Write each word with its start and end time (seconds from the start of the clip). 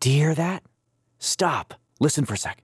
Do 0.00 0.10
you 0.10 0.16
hear 0.16 0.34
that? 0.34 0.62
Stop. 1.18 1.74
Listen 1.98 2.24
for 2.24 2.34
a 2.34 2.36
sec. 2.36 2.62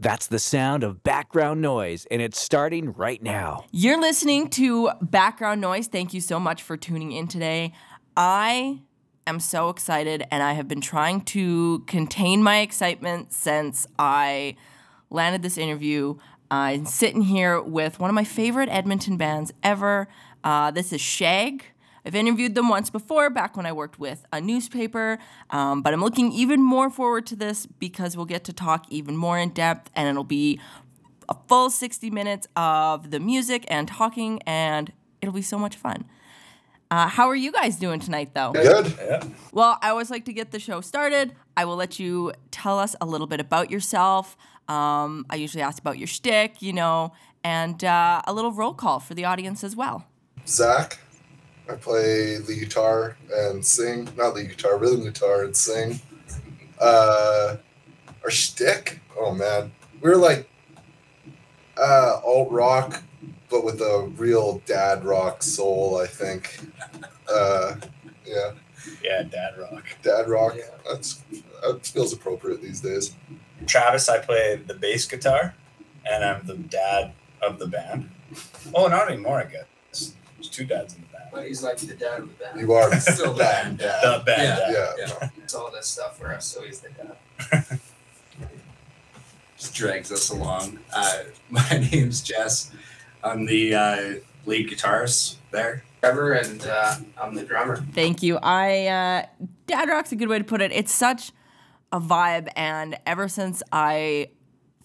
That's 0.00 0.26
the 0.26 0.40
sound 0.40 0.82
of 0.82 1.04
background 1.04 1.60
noise, 1.60 2.04
and 2.10 2.20
it's 2.20 2.40
starting 2.40 2.92
right 2.92 3.22
now. 3.22 3.64
You're 3.70 4.00
listening 4.00 4.48
to 4.50 4.90
Background 5.00 5.60
Noise. 5.60 5.86
Thank 5.86 6.14
you 6.14 6.20
so 6.20 6.40
much 6.40 6.62
for 6.62 6.76
tuning 6.76 7.12
in 7.12 7.28
today. 7.28 7.72
I 8.16 8.80
am 9.26 9.38
so 9.38 9.68
excited, 9.68 10.24
and 10.32 10.42
I 10.42 10.54
have 10.54 10.66
been 10.66 10.80
trying 10.80 11.20
to 11.26 11.84
contain 11.86 12.42
my 12.42 12.58
excitement 12.58 13.32
since 13.32 13.86
I 13.96 14.56
landed 15.10 15.42
this 15.42 15.58
interview. 15.58 16.16
I'm 16.50 16.86
sitting 16.86 17.22
here 17.22 17.60
with 17.60 18.00
one 18.00 18.10
of 18.10 18.14
my 18.14 18.24
favorite 18.24 18.68
Edmonton 18.68 19.16
bands 19.16 19.52
ever. 19.62 20.08
Uh, 20.42 20.72
this 20.72 20.92
is 20.92 21.00
Shag. 21.00 21.64
I've 22.08 22.14
interviewed 22.14 22.54
them 22.54 22.70
once 22.70 22.88
before, 22.88 23.28
back 23.28 23.54
when 23.54 23.66
I 23.66 23.72
worked 23.72 23.98
with 23.98 24.24
a 24.32 24.40
newspaper, 24.40 25.18
um, 25.50 25.82
but 25.82 25.92
I'm 25.92 26.00
looking 26.00 26.32
even 26.32 26.62
more 26.62 26.88
forward 26.88 27.26
to 27.26 27.36
this 27.36 27.66
because 27.66 28.16
we'll 28.16 28.24
get 28.24 28.44
to 28.44 28.52
talk 28.54 28.86
even 28.88 29.14
more 29.14 29.38
in 29.38 29.50
depth 29.50 29.90
and 29.94 30.08
it'll 30.08 30.24
be 30.24 30.58
a 31.28 31.36
full 31.48 31.68
60 31.68 32.08
minutes 32.08 32.48
of 32.56 33.10
the 33.10 33.20
music 33.20 33.66
and 33.68 33.86
talking, 33.86 34.40
and 34.46 34.90
it'll 35.20 35.34
be 35.34 35.42
so 35.42 35.58
much 35.58 35.76
fun. 35.76 36.06
Uh, 36.90 37.08
how 37.08 37.28
are 37.28 37.36
you 37.36 37.52
guys 37.52 37.76
doing 37.76 38.00
tonight, 38.00 38.30
though? 38.32 38.52
Good. 38.52 38.90
Well, 39.52 39.76
I 39.82 39.90
always 39.90 40.10
like 40.10 40.24
to 40.24 40.32
get 40.32 40.50
the 40.50 40.58
show 40.58 40.80
started. 40.80 41.34
I 41.58 41.66
will 41.66 41.76
let 41.76 42.00
you 42.00 42.32
tell 42.50 42.78
us 42.78 42.96
a 43.02 43.04
little 43.04 43.26
bit 43.26 43.38
about 43.38 43.70
yourself. 43.70 44.34
Um, 44.66 45.26
I 45.28 45.36
usually 45.36 45.62
ask 45.62 45.78
about 45.78 45.98
your 45.98 46.06
shtick, 46.06 46.62
you 46.62 46.72
know, 46.72 47.12
and 47.44 47.84
uh, 47.84 48.22
a 48.26 48.32
little 48.32 48.52
roll 48.52 48.72
call 48.72 48.98
for 48.98 49.12
the 49.12 49.26
audience 49.26 49.62
as 49.62 49.76
well. 49.76 50.06
Zach. 50.46 51.00
I 51.68 51.74
play 51.74 52.36
the 52.38 52.56
guitar 52.58 53.16
and 53.32 53.64
sing. 53.64 54.08
Not 54.16 54.34
the 54.34 54.44
guitar, 54.44 54.78
rhythm 54.78 55.02
guitar 55.04 55.44
and 55.44 55.56
sing. 55.56 56.00
Uh, 56.80 57.56
our 58.24 58.30
shtick. 58.30 59.00
Oh 59.18 59.34
man, 59.34 59.72
we 60.00 60.10
are 60.10 60.16
like 60.16 60.48
uh, 61.76 62.20
alt 62.24 62.50
rock, 62.50 63.02
but 63.50 63.64
with 63.64 63.80
a 63.80 64.10
real 64.16 64.62
dad 64.66 65.04
rock 65.04 65.42
soul. 65.42 65.98
I 66.02 66.06
think. 66.06 66.58
Uh, 67.30 67.76
yeah, 68.26 68.52
Yeah, 69.02 69.22
dad 69.22 69.58
rock. 69.58 69.84
dad 70.02 70.28
rock. 70.28 70.54
Yeah. 70.56 70.64
That's 70.90 71.22
that 71.62 71.86
feels 71.86 72.12
appropriate 72.12 72.62
these 72.62 72.80
days. 72.80 73.14
Travis, 73.66 74.08
I 74.08 74.18
play 74.18 74.56
the 74.56 74.74
bass 74.74 75.04
guitar, 75.06 75.54
and 76.08 76.24
I'm 76.24 76.46
the 76.46 76.56
dad 76.56 77.12
of 77.42 77.58
the 77.58 77.66
band. 77.66 78.08
Oh, 78.74 78.86
not 78.86 79.10
anymore, 79.10 79.40
I 79.40 79.44
guess. 79.44 80.14
There's 80.36 80.48
two 80.48 80.64
dads 80.64 80.94
in 80.94 81.00
the 81.02 81.06
band. 81.06 81.07
But 81.32 81.46
he's 81.46 81.62
like 81.62 81.76
the 81.78 81.94
dad 81.94 82.20
of 82.20 82.28
the 82.38 82.44
band. 82.44 82.60
You 82.60 82.72
are 82.72 82.92
Still 83.00 83.32
the 83.34 83.42
dad. 83.44 83.62
band 83.64 83.78
dad. 83.78 84.00
The 84.02 84.24
band 84.24 84.42
Yeah. 84.42 84.56
dad. 84.56 84.94
Yeah. 84.98 85.18
Yeah. 85.22 85.28
It's 85.42 85.54
all 85.54 85.70
this 85.70 85.86
stuff 85.86 86.18
for 86.18 86.32
us, 86.32 86.46
so 86.46 86.62
he's 86.62 86.80
the 86.80 86.90
dad. 86.90 87.78
just 89.56 89.74
drags 89.74 90.12
us 90.12 90.30
along. 90.30 90.78
Uh, 90.94 91.18
my 91.50 91.88
name's 91.92 92.22
Jess. 92.22 92.70
I'm 93.22 93.46
the 93.46 93.74
uh, 93.74 94.14
lead 94.46 94.70
guitarist 94.70 95.36
there. 95.50 95.84
Trevor 96.00 96.32
and 96.32 96.64
uh, 96.64 96.94
I'm 97.20 97.34
the 97.34 97.42
drummer. 97.44 97.84
Thank 97.92 98.22
you. 98.22 98.38
I 98.40 98.86
uh, 98.86 99.26
dad 99.66 99.88
rock's 99.88 100.12
a 100.12 100.16
good 100.16 100.28
way 100.28 100.38
to 100.38 100.44
put 100.44 100.60
it. 100.60 100.70
It's 100.70 100.94
such 100.94 101.32
a 101.90 102.00
vibe, 102.00 102.48
and 102.54 102.96
ever 103.04 103.26
since 103.28 103.62
I 103.72 104.30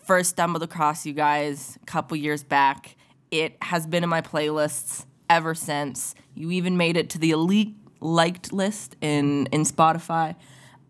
first 0.05 0.31
stumbled 0.31 0.63
across 0.63 1.05
you 1.05 1.13
guys 1.13 1.77
a 1.81 1.85
couple 1.85 2.17
years 2.17 2.43
back, 2.43 2.95
it 3.29 3.57
has 3.61 3.85
been 3.85 4.03
in 4.03 4.09
my 4.09 4.21
playlists 4.21 5.05
ever 5.33 5.55
since. 5.55 6.13
You 6.35 6.51
even 6.51 6.77
made 6.77 6.95
it 6.97 7.09
to 7.11 7.17
the 7.17 7.31
elite 7.31 7.75
liked 7.99 8.53
list 8.53 8.95
in 9.01 9.47
in 9.47 9.63
Spotify. 9.63 10.35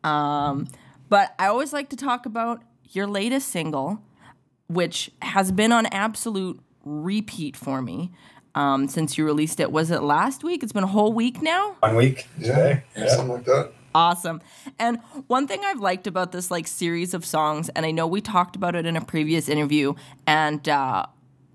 Um, 0.04 0.68
but 1.10 1.34
I 1.40 1.48
always 1.48 1.72
like 1.74 1.90
to 1.90 1.96
talk 1.96 2.26
about 2.26 2.62
your 2.92 3.08
latest 3.08 3.50
single, 3.50 4.02
which 4.68 5.12
has 5.22 5.52
been 5.52 5.72
on 5.72 5.86
absolute 5.88 6.60
repeat 6.84 7.56
for 7.56 7.82
me 7.82 8.12
um, 8.56 8.88
since 8.88 9.18
you 9.18 9.26
released 9.26 9.60
it. 9.60 9.72
Was 9.72 9.90
it 9.92 10.02
last 10.04 10.44
week? 10.44 10.64
It's 10.64 10.74
been 10.74 10.84
a 10.84 10.88
whole 10.88 11.14
week 11.14 11.42
now. 11.42 11.76
One 11.80 11.96
week 11.96 12.28
Yeah. 12.38 12.82
today. 12.96 13.08
Something 13.08 13.30
like 13.30 13.46
that. 13.46 13.72
Awesome. 13.96 14.42
And 14.80 15.00
one 15.28 15.48
thing 15.48 15.62
I've 15.64 15.80
liked 15.80 16.08
about 16.08 16.32
this 16.32 16.50
like 16.52 16.68
series 16.68 17.14
of 17.14 17.24
songs, 17.26 17.70
and 17.70 17.86
I 17.86 17.92
know 17.92 18.08
we 18.08 18.22
talked 18.22 18.56
about 18.56 18.76
it 18.76 18.86
in 18.88 18.98
a 18.98 19.02
previous 19.06 19.48
interview, 19.48 19.94
and 20.26 20.68
uh, 20.68 21.06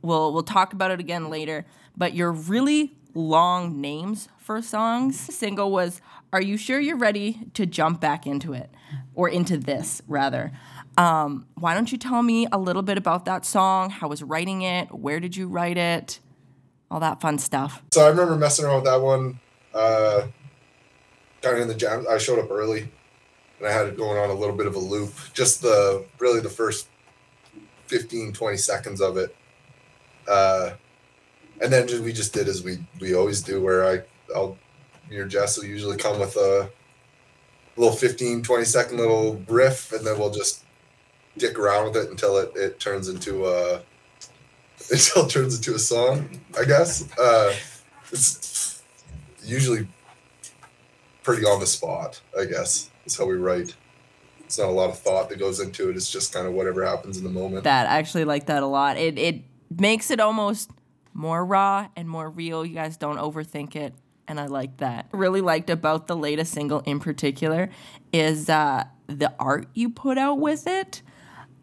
we'll 0.02 0.32
we'll 0.32 0.44
talk 0.44 0.72
about 0.72 0.90
it 0.92 1.00
again 1.00 1.30
later. 1.30 1.66
But 1.98 2.14
your 2.14 2.32
really 2.32 2.96
long 3.12 3.80
names 3.80 4.28
for 4.38 4.62
songs. 4.62 5.26
The 5.26 5.32
single 5.32 5.70
was 5.70 6.00
"Are 6.32 6.40
you 6.40 6.56
sure 6.56 6.78
you're 6.78 6.96
ready 6.96 7.50
to 7.54 7.66
jump 7.66 8.00
back 8.00 8.26
into 8.26 8.52
it, 8.52 8.70
or 9.14 9.28
into 9.28 9.58
this 9.58 10.00
rather?" 10.06 10.52
Um, 10.96 11.46
why 11.54 11.74
don't 11.74 11.92
you 11.92 11.98
tell 11.98 12.22
me 12.22 12.46
a 12.50 12.58
little 12.58 12.82
bit 12.82 12.96
about 12.96 13.24
that 13.26 13.44
song? 13.44 13.90
How 13.90 14.08
was 14.08 14.22
writing 14.22 14.62
it? 14.62 14.92
Where 14.92 15.20
did 15.20 15.36
you 15.36 15.48
write 15.48 15.76
it? 15.76 16.20
All 16.90 17.00
that 17.00 17.20
fun 17.20 17.38
stuff. 17.38 17.82
So 17.92 18.04
I 18.04 18.08
remember 18.08 18.36
messing 18.36 18.64
around 18.64 18.76
with 18.76 18.84
that 18.84 19.00
one. 19.00 19.40
Uh, 19.74 20.28
of 21.44 21.58
in 21.58 21.68
the 21.68 21.74
jam. 21.74 22.06
I 22.08 22.18
showed 22.18 22.38
up 22.38 22.50
early, 22.50 22.90
and 23.58 23.68
I 23.68 23.72
had 23.72 23.86
it 23.86 23.96
going 23.96 24.18
on 24.18 24.30
a 24.30 24.34
little 24.34 24.56
bit 24.56 24.66
of 24.66 24.74
a 24.74 24.78
loop. 24.78 25.12
Just 25.34 25.62
the 25.62 26.04
really 26.18 26.40
the 26.40 26.48
first 26.48 26.88
15, 27.86 28.32
20 28.32 28.56
seconds 28.56 29.00
of 29.00 29.16
it. 29.16 29.34
Uh, 30.26 30.72
and 31.60 31.72
then 31.72 31.88
just, 31.88 32.02
we 32.02 32.12
just 32.12 32.32
did 32.32 32.48
as 32.48 32.62
we 32.62 32.78
we 33.00 33.14
always 33.14 33.42
do, 33.42 33.62
where 33.62 33.86
I 33.86 34.02
I'll 34.34 34.56
me 35.10 35.16
or 35.16 35.26
Jess 35.26 35.56
will 35.56 35.64
usually 35.64 35.96
come 35.96 36.20
with 36.20 36.36
a 36.36 36.70
little 37.76 37.96
15, 37.96 38.42
20 38.42 38.64
second 38.64 38.98
little 38.98 39.42
riff, 39.48 39.92
and 39.92 40.06
then 40.06 40.18
we'll 40.18 40.30
just 40.30 40.64
dick 41.36 41.58
around 41.58 41.84
with 41.86 41.96
it 41.96 42.10
until 42.10 42.36
it, 42.36 42.52
it 42.56 42.80
turns 42.80 43.08
into 43.08 43.46
a 43.46 43.76
until 44.90 45.26
it 45.26 45.30
turns 45.30 45.56
into 45.56 45.74
a 45.74 45.78
song, 45.78 46.40
I 46.58 46.64
guess. 46.64 47.08
Uh, 47.18 47.54
it's 48.12 48.82
usually 49.44 49.88
pretty 51.22 51.44
on 51.44 51.60
the 51.60 51.66
spot, 51.66 52.20
I 52.38 52.44
guess. 52.44 52.90
Is 53.04 53.16
how 53.16 53.26
we 53.26 53.34
write. 53.34 53.74
It's 54.40 54.58
not 54.58 54.68
a 54.68 54.72
lot 54.72 54.88
of 54.88 54.98
thought 54.98 55.28
that 55.28 55.38
goes 55.38 55.60
into 55.60 55.90
it. 55.90 55.96
It's 55.96 56.10
just 56.10 56.32
kind 56.32 56.46
of 56.46 56.54
whatever 56.54 56.84
happens 56.84 57.18
in 57.18 57.24
the 57.24 57.30
moment. 57.30 57.64
that. 57.64 57.86
I 57.86 57.98
actually 57.98 58.24
like 58.24 58.46
that 58.46 58.62
a 58.62 58.66
lot. 58.66 58.96
It 58.96 59.18
it 59.18 59.42
makes 59.78 60.10
it 60.10 60.20
almost 60.20 60.70
more 61.18 61.44
raw 61.44 61.88
and 61.96 62.08
more 62.08 62.30
real. 62.30 62.64
You 62.64 62.74
guys 62.74 62.96
don't 62.96 63.18
overthink 63.18 63.74
it, 63.74 63.92
and 64.28 64.38
I 64.38 64.46
like 64.46 64.76
that. 64.78 65.08
Really 65.12 65.40
liked 65.40 65.68
about 65.68 66.06
the 66.06 66.16
latest 66.16 66.52
single 66.52 66.78
in 66.80 67.00
particular 67.00 67.70
is 68.12 68.48
uh, 68.48 68.84
the 69.08 69.34
art 69.38 69.66
you 69.74 69.90
put 69.90 70.16
out 70.16 70.38
with 70.38 70.66
it. 70.66 71.02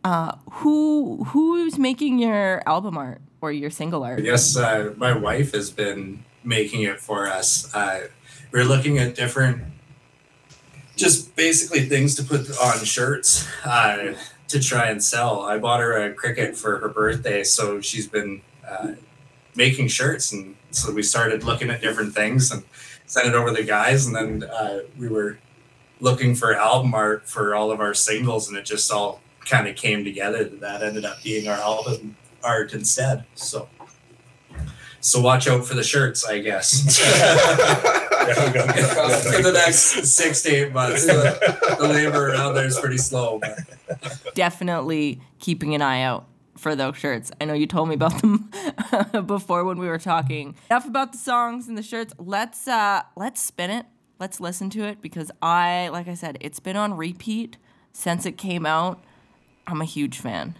Uh, 0.03 0.35
who 0.51 1.23
who's 1.29 1.79
making 1.79 2.19
your 2.19 2.61
album 2.67 2.97
art 2.97 3.21
or 3.41 3.51
your 3.51 3.69
single 3.69 4.03
art? 4.03 4.21
Yes, 4.21 4.57
uh, 4.57 4.93
my 4.97 5.17
wife 5.17 5.53
has 5.53 5.71
been 5.71 6.25
making 6.43 6.83
it 6.83 6.99
for 6.99 7.25
us. 7.25 7.73
Uh, 7.73 8.09
we're 8.51 8.65
looking 8.65 8.97
at 8.99 9.15
different, 9.15 9.63
just 10.95 11.35
basically 11.35 11.81
things 11.85 12.13
to 12.15 12.23
put 12.23 12.41
on 12.59 12.83
shirts 12.83 13.47
uh, 13.63 14.13
to 14.49 14.59
try 14.59 14.89
and 14.89 15.01
sell. 15.03 15.41
I 15.41 15.57
bought 15.57 15.79
her 15.79 15.95
a 15.97 16.13
Cricut 16.13 16.55
for 16.55 16.77
her 16.79 16.89
birthday, 16.89 17.43
so 17.43 17.81
she's 17.81 18.05
been 18.05 18.41
uh, 18.67 18.91
making 19.55 19.87
shirts, 19.87 20.31
and 20.31 20.55
so 20.71 20.91
we 20.91 21.03
started 21.03 21.43
looking 21.43 21.69
at 21.69 21.81
different 21.81 22.13
things 22.13 22.51
and 22.51 22.63
sent 23.05 23.27
it 23.27 23.33
over 23.33 23.49
to 23.49 23.55
the 23.55 23.63
guys, 23.63 24.05
and 24.07 24.15
then 24.15 24.49
uh, 24.49 24.79
we 24.97 25.07
were 25.07 25.37
looking 25.99 26.35
for 26.35 26.53
album 26.55 26.93
art 26.93 27.27
for 27.27 27.55
all 27.55 27.71
of 27.71 27.79
our 27.79 27.93
singles, 27.93 28.47
and 28.47 28.57
it 28.57 28.65
just 28.65 28.91
all 28.91 29.21
kind 29.45 29.67
of 29.67 29.75
came 29.75 30.03
together 30.03 30.43
that 30.43 30.59
that 30.59 30.83
ended 30.83 31.05
up 31.05 31.21
being 31.23 31.47
our 31.47 31.57
album 31.57 32.17
art 32.43 32.73
instead. 32.73 33.25
So, 33.35 33.69
so 34.99 35.21
watch 35.21 35.47
out 35.47 35.65
for 35.65 35.75
the 35.75 35.83
shirts, 35.83 36.25
I 36.25 36.39
guess. 36.39 36.99
for 38.25 39.41
the 39.41 39.51
next 39.53 40.05
six 40.07 40.41
to 40.43 40.49
eight 40.49 40.73
months, 40.73 41.05
the, 41.05 41.77
the 41.79 41.87
labor 41.87 42.29
around 42.29 42.55
there 42.55 42.65
is 42.65 42.79
pretty 42.79 42.97
slow. 42.97 43.39
But 43.39 44.33
Definitely 44.33 45.21
keeping 45.39 45.75
an 45.75 45.81
eye 45.81 46.01
out 46.01 46.25
for 46.57 46.75
those 46.75 46.97
shirts. 46.97 47.31
I 47.39 47.45
know 47.45 47.53
you 47.53 47.67
told 47.67 47.89
me 47.89 47.95
about 47.95 48.21
them 48.21 48.49
before 49.25 49.63
when 49.63 49.77
we 49.77 49.87
were 49.87 49.99
talking. 49.99 50.55
Enough 50.69 50.87
about 50.87 51.11
the 51.11 51.17
songs 51.17 51.67
and 51.67 51.77
the 51.77 51.83
shirts. 51.83 52.13
Let's 52.17 52.67
uh 52.67 53.03
let's 53.15 53.41
spin 53.41 53.71
it. 53.71 53.85
Let's 54.19 54.39
listen 54.39 54.69
to 54.71 54.83
it 54.85 55.01
because 55.01 55.31
I 55.41 55.89
like 55.89 56.07
I 56.07 56.13
said, 56.13 56.37
it's 56.41 56.59
been 56.59 56.75
on 56.77 56.95
repeat 56.95 57.57
since 57.93 58.25
it 58.25 58.37
came 58.37 58.65
out. 58.65 59.03
I'm 59.67 59.81
a 59.81 59.85
huge 59.85 60.19
fan. 60.19 60.55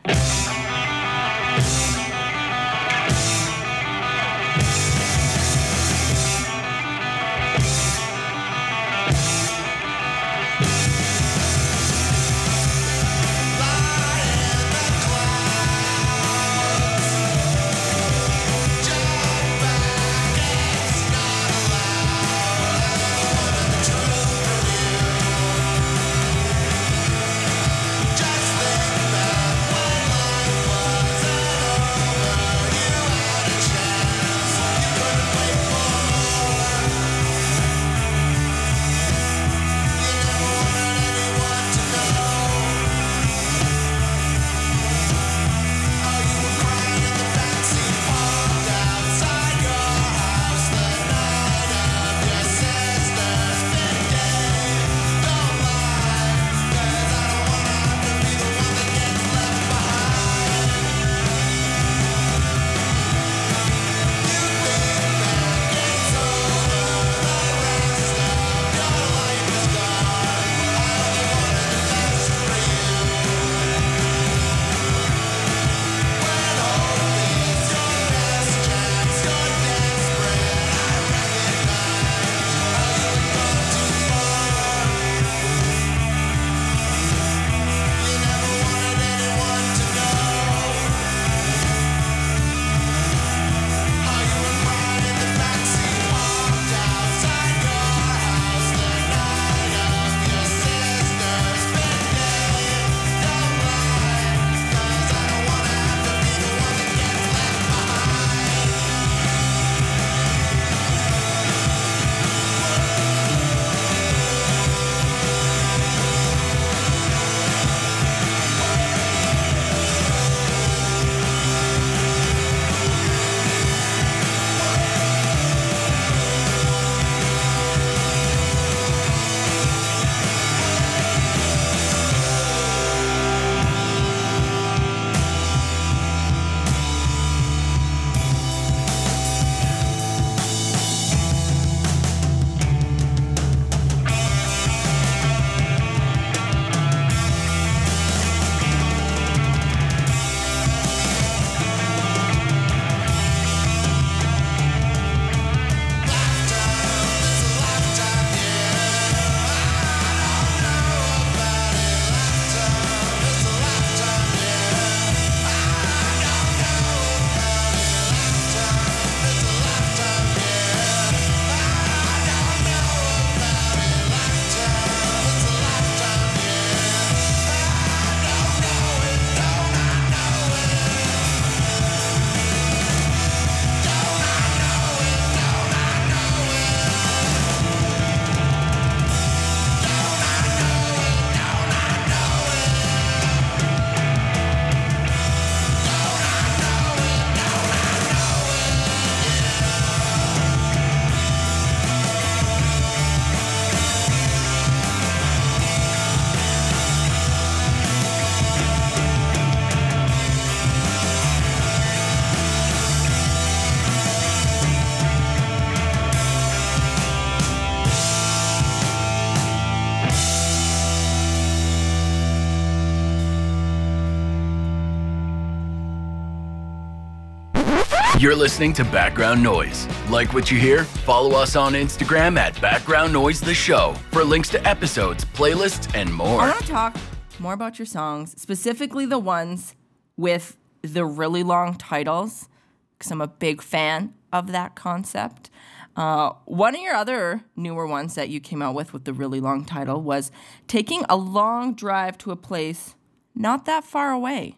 You're 228.26 228.36
listening 228.36 228.74
to 228.74 228.84
Background 228.86 229.44
Noise. 229.44 229.88
Like 230.10 230.34
what 230.34 230.50
you 230.50 230.58
hear? 230.58 230.84
Follow 230.84 231.36
us 231.38 231.56
on 231.56 231.74
Instagram 231.74 232.40
at 232.40 232.60
Background 232.60 233.14
Noise 233.14 233.40
The 233.40 233.54
Show 233.54 233.94
for 234.10 234.24
links 234.24 234.50
to 234.50 234.68
episodes, 234.68 235.24
playlists, 235.24 235.94
and 235.94 236.12
more. 236.12 236.42
I 236.42 236.50
want 236.50 236.62
to 236.62 236.68
talk 236.68 236.98
more 237.38 237.54
about 237.54 237.78
your 237.78 237.86
songs, 237.86 238.34
specifically 238.42 239.06
the 239.06 239.20
ones 239.20 239.76
with 240.18 240.58
the 240.82 241.06
really 241.06 241.44
long 241.44 241.76
titles, 241.76 242.50
because 242.98 243.12
I'm 243.12 243.22
a 243.22 243.28
big 243.28 243.62
fan 243.62 244.16
of 244.34 244.52
that 244.54 244.74
concept. 244.74 245.52
Uh, 245.96 246.32
one 246.46 246.74
of 246.74 246.82
your 246.82 246.96
other 246.96 247.44
newer 247.56 247.86
ones 247.86 248.16
that 248.16 248.30
you 248.30 248.40
came 248.40 248.64
out 248.64 248.74
with 248.74 248.92
with 248.92 249.06
the 249.06 249.14
really 249.14 249.40
long 249.40 249.66
title 249.66 250.02
was 250.02 250.32
taking 250.66 251.06
a 251.10 251.16
long 251.16 251.76
drive 251.76 252.18
to 252.18 252.32
a 252.32 252.36
place 252.36 252.96
not 253.36 253.66
that 253.66 253.84
far 253.84 254.12
away. 254.12 254.58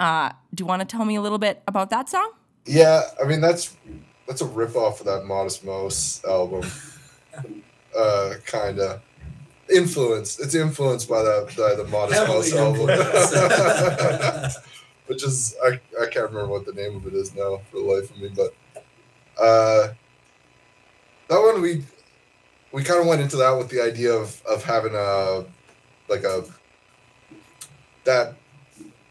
Uh, 0.00 0.30
do 0.52 0.62
you 0.62 0.66
want 0.66 0.80
to 0.80 0.86
tell 0.86 1.04
me 1.04 1.14
a 1.14 1.22
little 1.22 1.38
bit 1.38 1.62
about 1.68 1.90
that 1.90 2.08
song? 2.08 2.32
Yeah, 2.66 3.02
I 3.22 3.26
mean 3.26 3.40
that's 3.40 3.76
that's 4.26 4.40
a 4.40 4.46
rip 4.46 4.74
off 4.76 5.00
of 5.00 5.06
that 5.06 5.24
Modest 5.24 5.64
Mouse 5.64 6.22
album. 6.24 6.68
uh 7.98 8.34
kinda. 8.46 9.00
Influenced. 9.72 10.40
It's 10.40 10.54
influenced 10.54 11.08
by 11.08 11.22
that 11.22 11.46
by 11.56 11.74
the 11.74 11.88
Modest 11.88 12.26
Mouse 12.28 12.52
album. 12.52 12.86
Which 15.06 15.22
is 15.24 15.56
I, 15.64 15.80
I 16.00 16.06
can't 16.06 16.30
remember 16.30 16.48
what 16.48 16.66
the 16.66 16.72
name 16.72 16.96
of 16.96 17.06
it 17.06 17.14
is 17.14 17.34
now 17.34 17.60
for 17.70 17.78
the 17.78 17.84
life 17.84 18.10
of 18.10 18.18
me, 18.20 18.28
but 18.34 18.54
uh 19.40 19.88
that 21.28 21.40
one 21.40 21.60
we 21.62 21.84
we 22.72 22.82
kind 22.82 23.00
of 23.00 23.06
went 23.06 23.20
into 23.20 23.36
that 23.36 23.52
with 23.52 23.68
the 23.68 23.80
idea 23.80 24.12
of 24.12 24.42
of 24.46 24.64
having 24.64 24.94
a 24.94 25.44
like 26.08 26.24
a 26.24 26.44
that 28.04 28.34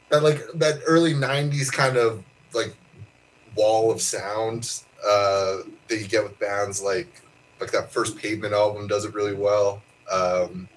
that 0.10 0.24
like 0.24 0.42
that 0.54 0.80
early 0.86 1.14
90s 1.14 1.72
kind 1.72 1.98
of 1.98 2.24
like 2.54 2.76
wall 3.56 3.92
of 3.92 4.02
sound 4.02 4.82
uh 5.06 5.58
that 5.88 6.00
you 6.00 6.08
get 6.08 6.24
with 6.24 6.38
bands 6.40 6.82
like 6.82 7.22
like 7.60 7.72
that 7.72 7.92
first 7.92 8.18
pavement 8.18 8.54
album 8.54 8.88
does 8.88 9.06
it 9.06 9.14
really 9.14 9.34
well 9.34 9.82
um 10.12 10.68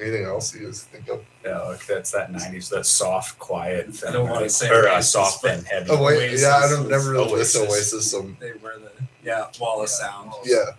anything 0.00 0.24
else 0.24 0.54
you 0.54 0.64
guys 0.66 0.84
think 0.84 1.08
of 1.08 1.24
Yeah, 1.44 1.60
like 1.62 1.84
that's 1.86 2.10
that 2.12 2.32
'90s, 2.32 2.68
that 2.70 2.84
soft, 2.84 3.38
quiet. 3.38 4.02
I 4.06 4.10
don't 4.12 4.28
wanna 4.28 4.48
say 4.48 4.68
or 4.68 4.88
uh, 4.88 4.96
Oasis, 4.96 5.12
soft 5.12 5.44
and 5.44 5.64
heavy. 5.66 5.90
oh 5.90 6.02
wait 6.02 6.16
Oasis 6.30 6.42
yeah 6.42 6.56
i 6.56 6.68
don't 6.68 6.88
never 6.88 7.10
really 7.12 7.30
Oasis. 7.32 7.54
listen 7.54 7.62
to 7.62 7.68
oasis 7.72 8.10
so 8.10 8.22
They 8.40 8.52
were 8.62 8.78
the 8.78 8.90
yeah 9.24 9.46
wall 9.60 9.82
of 9.82 9.88
sound. 9.88 10.32
yeah 10.44 10.70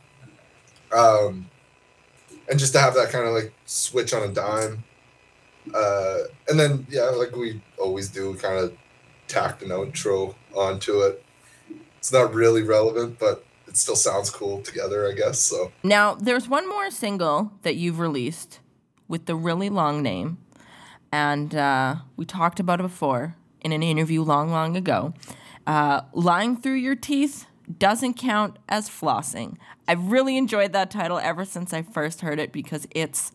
um 0.94 1.50
and 2.50 2.60
just 2.60 2.74
to 2.74 2.80
have 2.80 2.94
that 2.96 3.10
kind 3.10 3.28
of 3.28 3.34
like 3.34 3.52
switch 3.66 4.14
on 4.14 4.24
a 4.24 4.32
dime 4.34 4.84
uh 5.74 6.20
and 6.50 6.60
then 6.60 6.86
yeah 6.90 7.04
like 7.06 7.36
we 7.36 7.62
always 7.80 8.10
do 8.10 8.36
kind 8.36 8.58
of 8.60 8.74
tacked 9.28 9.64
an 9.64 9.70
outro 9.70 10.36
onto 10.54 11.02
it 11.02 11.24
it's 12.06 12.12
not 12.12 12.36
really 12.36 12.62
relevant 12.62 13.18
but 13.18 13.44
it 13.68 13.76
still 13.76 13.96
sounds 13.96 14.30
cool 14.30 14.62
together 14.62 15.08
i 15.08 15.12
guess 15.12 15.40
so 15.40 15.72
Now, 15.82 16.14
there's 16.14 16.48
one 16.48 16.70
more 16.70 16.92
single 16.92 17.52
that 17.64 17.78
you've 17.78 17.98
released 17.98 18.60
with 19.08 19.26
the 19.26 19.34
really 19.36 19.70
long 19.70 20.04
name, 20.04 20.38
and 21.12 21.56
uh, 21.56 21.96
we 22.16 22.26
talked 22.26 22.60
about 22.60 22.80
it 22.80 22.84
before 22.84 23.36
in 23.62 23.72
an 23.72 23.82
interview 23.82 24.22
long, 24.22 24.52
long 24.52 24.78
ago. 24.78 25.16
Uh, 25.66 26.02
Lying 26.14 26.58
through 26.58 26.76
your 26.76 26.96
teeth 26.96 27.48
doesn't 27.80 28.14
count 28.14 28.58
as 28.70 28.88
flossing. 28.88 29.58
I've 29.88 30.12
really 30.12 30.38
enjoyed 30.38 30.74
that 30.74 30.92
title 30.92 31.18
ever 31.18 31.44
since 31.44 31.74
I 31.74 31.82
first 31.82 32.22
heard 32.22 32.40
it 32.40 32.52
because 32.52 32.88
it's 32.92 33.32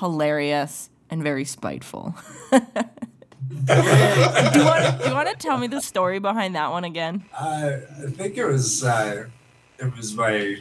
hilarious 0.00 0.90
and 1.08 1.22
very 1.22 1.44
spiteful. 1.44 2.16
do 3.66 4.58
you 4.58 5.14
want 5.14 5.28
to 5.28 5.36
tell 5.38 5.58
me 5.58 5.66
the 5.66 5.80
story 5.80 6.18
behind 6.18 6.54
that 6.54 6.70
one 6.70 6.84
again? 6.84 7.24
Uh, 7.38 7.78
I 8.04 8.10
think 8.10 8.36
it 8.36 8.44
was 8.44 8.82
uh, 8.84 9.26
it 9.78 9.96
was 9.96 10.14
my 10.14 10.56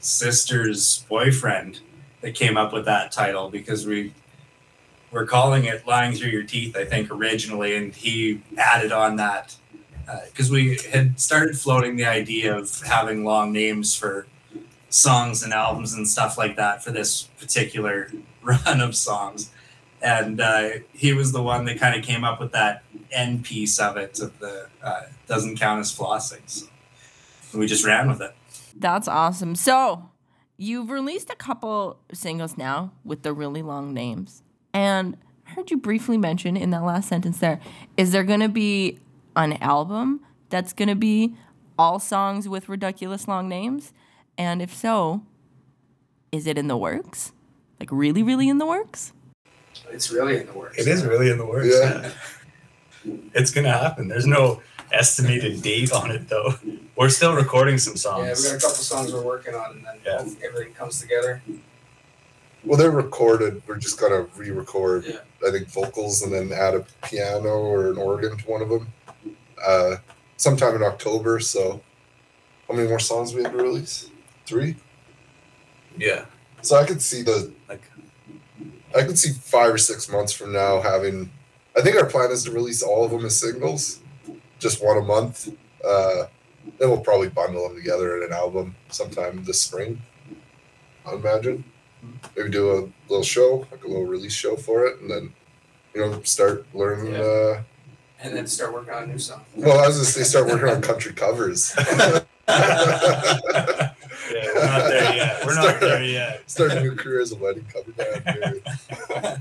sister's 0.00 1.04
boyfriend 1.08 1.80
that 2.20 2.34
came 2.34 2.56
up 2.56 2.72
with 2.72 2.84
that 2.84 3.12
title 3.12 3.50
because 3.50 3.86
we 3.86 4.12
were 5.10 5.26
calling 5.26 5.64
it 5.64 5.86
"Lying 5.86 6.12
Through 6.12 6.30
Your 6.30 6.42
Teeth." 6.42 6.76
I 6.76 6.84
think 6.84 7.10
originally, 7.10 7.76
and 7.76 7.94
he 7.94 8.42
added 8.56 8.92
on 8.92 9.16
that 9.16 9.56
because 10.26 10.50
we 10.50 10.78
had 10.92 11.18
started 11.20 11.58
floating 11.58 11.96
the 11.96 12.04
idea 12.04 12.56
of 12.56 12.80
having 12.82 13.24
long 13.24 13.52
names 13.52 13.94
for 13.94 14.26
songs 14.88 15.42
and 15.42 15.52
albums 15.52 15.92
and 15.92 16.08
stuff 16.08 16.38
like 16.38 16.56
that 16.56 16.82
for 16.82 16.90
this 16.90 17.24
particular 17.38 18.10
run 18.42 18.80
of 18.80 18.94
songs. 18.96 19.50
And 20.02 20.40
uh, 20.40 20.70
he 20.92 21.12
was 21.12 21.32
the 21.32 21.42
one 21.42 21.64
that 21.64 21.78
kind 21.78 21.98
of 21.98 22.04
came 22.04 22.24
up 22.24 22.40
with 22.40 22.52
that 22.52 22.84
end 23.10 23.44
piece 23.44 23.78
of 23.78 23.96
it 23.96 24.20
of 24.20 24.38
the 24.38 24.68
uh, 24.82 25.02
doesn't 25.26 25.58
count 25.58 25.80
as 25.80 25.96
flossing. 25.96 26.68
So 27.42 27.58
we 27.58 27.66
just 27.66 27.84
ran 27.84 28.08
with 28.08 28.20
it. 28.20 28.34
That's 28.76 29.08
awesome. 29.08 29.54
So, 29.54 30.10
you've 30.56 30.90
released 30.90 31.30
a 31.30 31.36
couple 31.36 31.98
singles 32.12 32.56
now 32.56 32.92
with 33.04 33.22
the 33.22 33.32
really 33.32 33.62
long 33.62 33.94
names. 33.94 34.42
And 34.72 35.16
I 35.46 35.52
heard 35.52 35.70
you 35.70 35.76
briefly 35.76 36.18
mention 36.18 36.56
in 36.56 36.70
that 36.70 36.82
last 36.82 37.08
sentence 37.08 37.38
there 37.38 37.60
is 37.96 38.12
there 38.12 38.24
going 38.24 38.40
to 38.40 38.48
be 38.48 38.98
an 39.34 39.54
album 39.62 40.20
that's 40.48 40.72
going 40.72 40.88
to 40.88 40.94
be 40.94 41.36
all 41.78 41.98
songs 41.98 42.48
with 42.48 42.68
ridiculous 42.68 43.28
long 43.28 43.48
names? 43.48 43.92
And 44.38 44.60
if 44.60 44.74
so, 44.74 45.22
is 46.32 46.46
it 46.46 46.58
in 46.58 46.68
the 46.68 46.76
works? 46.76 47.32
Like, 47.80 47.90
really, 47.92 48.22
really 48.22 48.48
in 48.48 48.58
the 48.58 48.66
works? 48.66 49.12
It's 49.90 50.10
really 50.10 50.38
in 50.40 50.46
the 50.46 50.52
works. 50.52 50.78
It 50.78 50.86
is 50.88 51.04
really 51.04 51.30
in 51.30 51.38
the 51.38 51.46
works. 51.46 51.68
Yeah. 51.80 52.10
It's 53.34 53.52
gonna 53.52 53.70
happen. 53.70 54.08
There's 54.08 54.26
no 54.26 54.62
estimated 54.90 55.62
date 55.62 55.92
on 55.92 56.10
it 56.10 56.28
though. 56.28 56.54
We're 56.96 57.08
still 57.08 57.34
recording 57.34 57.78
some 57.78 57.96
songs. 57.96 58.44
Yeah, 58.44 58.52
we 58.54 58.58
got 58.58 58.64
a 58.64 58.66
couple 58.66 58.82
songs 58.82 59.12
we're 59.12 59.22
working 59.22 59.54
on, 59.54 59.76
and 59.76 59.84
then 59.86 59.96
Yeah. 60.04 60.46
everything 60.48 60.74
comes 60.74 61.00
together. 61.00 61.40
well 62.64 62.76
they're 62.76 62.90
recorded 62.90 63.62
we're 63.68 63.76
just 63.76 64.00
gonna 64.00 64.22
re-record 64.36 65.04
Yeah. 65.04 65.18
i 65.46 65.52
think 65.52 65.68
vocals 65.68 66.22
and 66.22 66.32
then 66.32 66.50
add 66.52 66.74
a 66.74 66.84
piano 67.06 67.50
or 67.50 67.92
an 67.92 67.96
organ 67.96 68.36
to 68.36 68.44
one 68.50 68.60
of 68.60 68.68
them 68.68 68.92
uh 69.64 69.96
sometime 70.36 70.74
in 70.74 70.82
october 70.82 71.38
so 71.38 71.80
how 72.66 72.74
many 72.74 72.88
more 72.88 72.98
songs 72.98 73.32
we 73.34 73.44
have 73.44 73.52
to 73.52 73.58
release 73.58 74.10
three 74.46 74.74
Yeah. 75.96 76.24
so 76.62 76.74
i 76.76 76.84
could 76.84 77.00
see 77.00 77.22
the 77.22 77.52
Like 77.68 77.82
I 78.96 79.02
could 79.04 79.18
see 79.18 79.32
five 79.32 79.72
or 79.74 79.78
six 79.78 80.08
months 80.08 80.32
from 80.32 80.52
now 80.52 80.80
having. 80.80 81.30
I 81.76 81.82
think 81.82 81.96
our 81.96 82.06
plan 82.06 82.30
is 82.30 82.44
to 82.44 82.50
release 82.50 82.82
all 82.82 83.04
of 83.04 83.10
them 83.10 83.26
as 83.26 83.38
singles, 83.38 84.00
just 84.58 84.82
one 84.82 84.96
a 84.96 85.02
month. 85.02 85.48
Uh, 85.84 86.24
then 86.78 86.88
we'll 86.88 87.00
probably 87.00 87.28
bundle 87.28 87.68
them 87.68 87.76
together 87.76 88.16
in 88.16 88.22
an 88.24 88.32
album 88.32 88.74
sometime 88.88 89.44
this 89.44 89.60
spring. 89.60 90.00
I 91.04 91.12
imagine. 91.14 91.64
Maybe 92.36 92.50
do 92.50 92.70
a 92.72 92.88
little 93.10 93.24
show, 93.24 93.66
like 93.70 93.84
a 93.84 93.88
little 93.88 94.04
release 94.06 94.32
show 94.32 94.56
for 94.56 94.86
it, 94.86 95.00
and 95.00 95.10
then 95.10 95.32
you 95.94 96.00
know 96.00 96.22
start 96.22 96.64
learning. 96.72 97.12
Yeah. 97.12 97.20
Uh, 97.20 97.62
And 98.22 98.34
then 98.34 98.46
start 98.46 98.72
working 98.72 98.94
on 98.94 99.02
a 99.04 99.06
new 99.06 99.18
song. 99.18 99.44
well, 99.56 99.78
I 99.78 99.86
was 99.88 99.98
just 99.98 100.14
say 100.14 100.22
start 100.22 100.46
working 100.46 100.68
on 100.68 100.80
country 100.80 101.12
covers. 101.12 101.74
Yeah, 104.32 104.46
we're 104.54 104.64
not 104.64 104.88
there 104.88 105.14
yet. 105.14 105.46
We're 105.46 105.54
not 105.54 105.80
there 105.80 106.02
yet. 106.02 106.50
start 106.50 106.72
a 106.72 106.80
new 106.80 106.94
career 106.94 107.20
as 107.20 107.32
a 107.32 107.36
wedding 107.36 107.66
cover 107.72 107.92
band. 107.92 108.62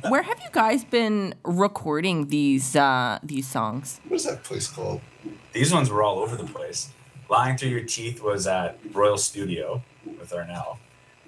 Where 0.09 0.21
have 0.21 0.39
you 0.39 0.49
guys 0.51 0.83
been 0.83 1.35
recording 1.43 2.27
these 2.27 2.75
uh, 2.75 3.19
these 3.23 3.47
songs? 3.47 3.99
What 4.07 4.17
is 4.17 4.25
that 4.25 4.43
place 4.43 4.67
called? 4.67 5.01
These 5.53 5.73
ones 5.73 5.89
were 5.89 6.03
all 6.03 6.19
over 6.19 6.35
the 6.35 6.45
place. 6.45 6.89
Lying 7.29 7.57
Through 7.57 7.69
Your 7.69 7.83
Teeth 7.83 8.21
was 8.21 8.45
at 8.45 8.77
Royal 8.93 9.17
Studio 9.17 9.81
with 10.19 10.31
Arnell. 10.31 10.77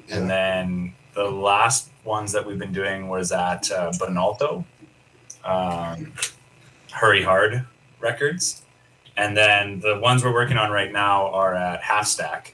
And 0.10 0.30
then 0.30 0.94
the 1.14 1.26
last 1.26 1.90
ones 2.04 2.32
that 2.34 2.46
we've 2.46 2.60
been 2.60 2.72
doing 2.72 3.10
was 3.10 3.32
at 3.32 3.72
uh, 3.72 3.92
Bonalto, 3.94 4.64
um, 5.44 6.14
Hurry 6.92 7.24
Hard 7.24 7.66
Records. 8.00 8.64
And 9.18 9.36
then 9.36 9.80
the 9.80 10.00
ones 10.00 10.24
we're 10.24 10.34
working 10.34 10.58
on 10.58 10.72
right 10.72 10.92
now 10.92 11.28
are 11.32 11.56
at 11.56 11.82
Half 11.82 12.06
Stack. 12.06 12.54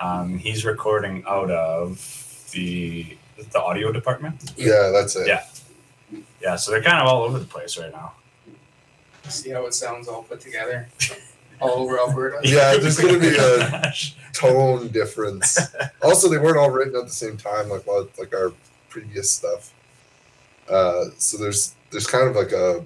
Um, 0.00 0.38
he's 0.38 0.64
recording 0.64 1.24
out 1.28 1.50
of 1.50 2.48
the 2.52 3.16
the 3.52 3.60
audio 3.62 3.92
department. 3.92 4.52
Yeah, 4.56 4.90
that's 4.92 5.16
it. 5.16 5.26
Yeah. 5.26 5.44
Yeah, 6.42 6.56
so 6.56 6.70
they're 6.70 6.82
kind 6.82 7.00
of 7.00 7.06
all 7.06 7.22
over 7.22 7.38
the 7.38 7.44
place 7.44 7.78
right 7.78 7.92
now. 7.92 8.12
See 9.28 9.50
how 9.50 9.66
it 9.66 9.74
sounds 9.74 10.08
all 10.08 10.22
put 10.22 10.40
together, 10.40 10.88
all 11.60 11.70
over 11.82 11.98
Alberta. 11.98 12.40
Yeah, 12.44 12.76
there's 12.76 12.98
gonna 12.98 13.18
be 13.18 13.36
a 13.36 13.92
tone 14.32 14.88
difference. 14.88 15.58
Also, 16.02 16.28
they 16.28 16.38
weren't 16.38 16.56
all 16.56 16.70
written 16.70 16.96
at 16.96 17.04
the 17.04 17.12
same 17.12 17.36
time, 17.36 17.68
like 17.68 17.86
a 17.86 17.90
lot 17.90 17.98
of- 18.00 18.18
like 18.18 18.34
our 18.34 18.52
previous 18.88 19.30
stuff. 19.30 19.72
Uh, 20.68 21.06
so 21.18 21.36
there's 21.36 21.74
there's 21.90 22.06
kind 22.06 22.28
of 22.28 22.34
like 22.36 22.52
a 22.52 22.84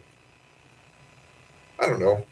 I 1.81 1.87
don't 1.87 2.01
know, 2.01 2.25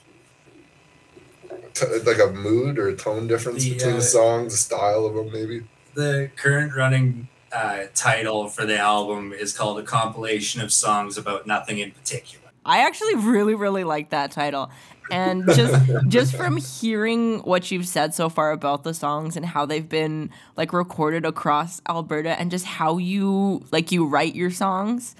t- 1.74 1.86
like 2.04 2.18
a 2.18 2.32
mood 2.32 2.78
or 2.78 2.88
a 2.88 2.96
tone 2.96 3.26
difference 3.26 3.64
The, 3.64 3.74
between 3.74 3.94
uh, 3.94 3.96
the 3.96 4.02
songs, 4.02 4.52
the 4.52 4.58
style 4.58 5.04
of 5.04 5.14
them, 5.14 5.32
maybe. 5.32 5.64
The 5.94 6.30
current 6.36 6.74
running 6.74 7.28
uh, 7.52 7.84
title 7.94 8.48
for 8.48 8.64
the 8.64 8.78
album 8.78 9.32
is 9.32 9.56
called 9.56 9.78
A 9.78 9.82
Compilation 9.82 10.60
of 10.60 10.72
Songs 10.72 11.18
About 11.18 11.46
Nothing 11.46 11.78
in 11.78 11.90
Particular. 11.90 12.42
I 12.64 12.86
actually 12.86 13.16
really, 13.16 13.54
really 13.54 13.84
like 13.84 14.10
that 14.10 14.30
title. 14.30 14.70
And 15.10 15.44
just 15.54 16.08
just 16.08 16.34
from 16.34 16.56
hearing 16.56 17.40
what 17.40 17.70
you've 17.70 17.88
said 17.88 18.14
so 18.14 18.28
far 18.28 18.52
about 18.52 18.84
the 18.84 18.94
songs 18.94 19.36
and 19.36 19.44
how 19.44 19.66
they've 19.66 19.88
been 19.88 20.30
like 20.56 20.72
recorded 20.72 21.26
across 21.26 21.80
Alberta 21.88 22.38
and 22.40 22.50
just 22.50 22.64
how 22.64 22.98
you 22.98 23.64
like 23.72 23.90
you 23.92 24.06
write 24.06 24.34
your 24.34 24.50
songs, 24.50 25.16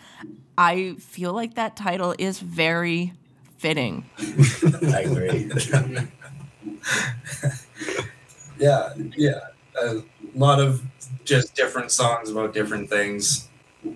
I 0.57 0.95
feel 0.99 1.33
like 1.33 1.55
that 1.55 1.77
title 1.77 2.15
is 2.19 2.39
very 2.39 3.13
fitting. 3.59 4.07
I 4.19 5.01
agree. 5.01 5.51
yeah, 8.59 8.91
yeah. 9.17 9.41
A 9.81 10.03
lot 10.35 10.61
of 10.61 10.83
just 11.25 11.55
different 11.55 11.91
songs 11.91 12.31
about 12.31 12.55
different 12.55 12.89
things. 12.91 13.49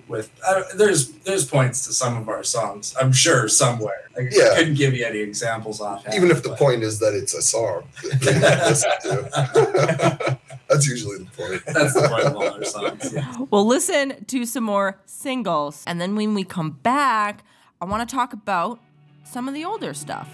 With 0.09 0.33
I 0.47 0.55
don't, 0.55 0.67
there's 0.79 1.13
there's 1.19 1.45
points 1.45 1.87
to 1.87 1.93
some 1.93 2.17
of 2.17 2.29
our 2.29 2.43
songs. 2.43 2.95
I'm 3.01 3.13
sure 3.13 3.47
somewhere. 3.49 4.11
I 4.17 4.23
Yeah. 4.33 4.55
couldn't 4.57 4.75
give 4.75 4.95
you 4.95 5.05
any 5.07 5.21
examples 5.21 5.81
offhand. 5.81 6.15
Even 6.17 6.31
if 6.33 6.43
the 6.43 6.49
but- 6.51 6.59
point 6.59 6.83
is 6.83 6.99
that 6.99 7.15
it's 7.15 7.35
a 7.35 7.43
song. 7.43 7.85
that 8.03 8.35
you 8.35 8.69
listen 8.69 8.91
to. 9.03 10.39
That's 10.69 10.89
usually 10.89 11.19
the 11.19 11.27
point. 11.31 11.63
That's 11.67 11.95
the 11.95 12.09
point 12.09 12.25
of 12.25 12.35
all 12.35 12.51
our 12.51 12.65
songs. 12.65 13.13
Yeah. 13.13 13.33
We'll 13.51 13.67
listen 13.67 14.25
to 14.25 14.45
some 14.45 14.65
more 14.65 14.99
singles. 15.07 15.85
And 15.87 16.01
then 16.01 16.17
when 16.17 16.35
we 16.35 16.43
come 16.43 16.73
back, 16.83 17.45
I 17.81 17.85
want 17.85 18.09
to 18.09 18.13
talk 18.13 18.33
about 18.33 18.81
some 19.23 19.47
of 19.47 19.55
the 19.55 19.65
older 19.65 19.95
stuff. 19.95 20.29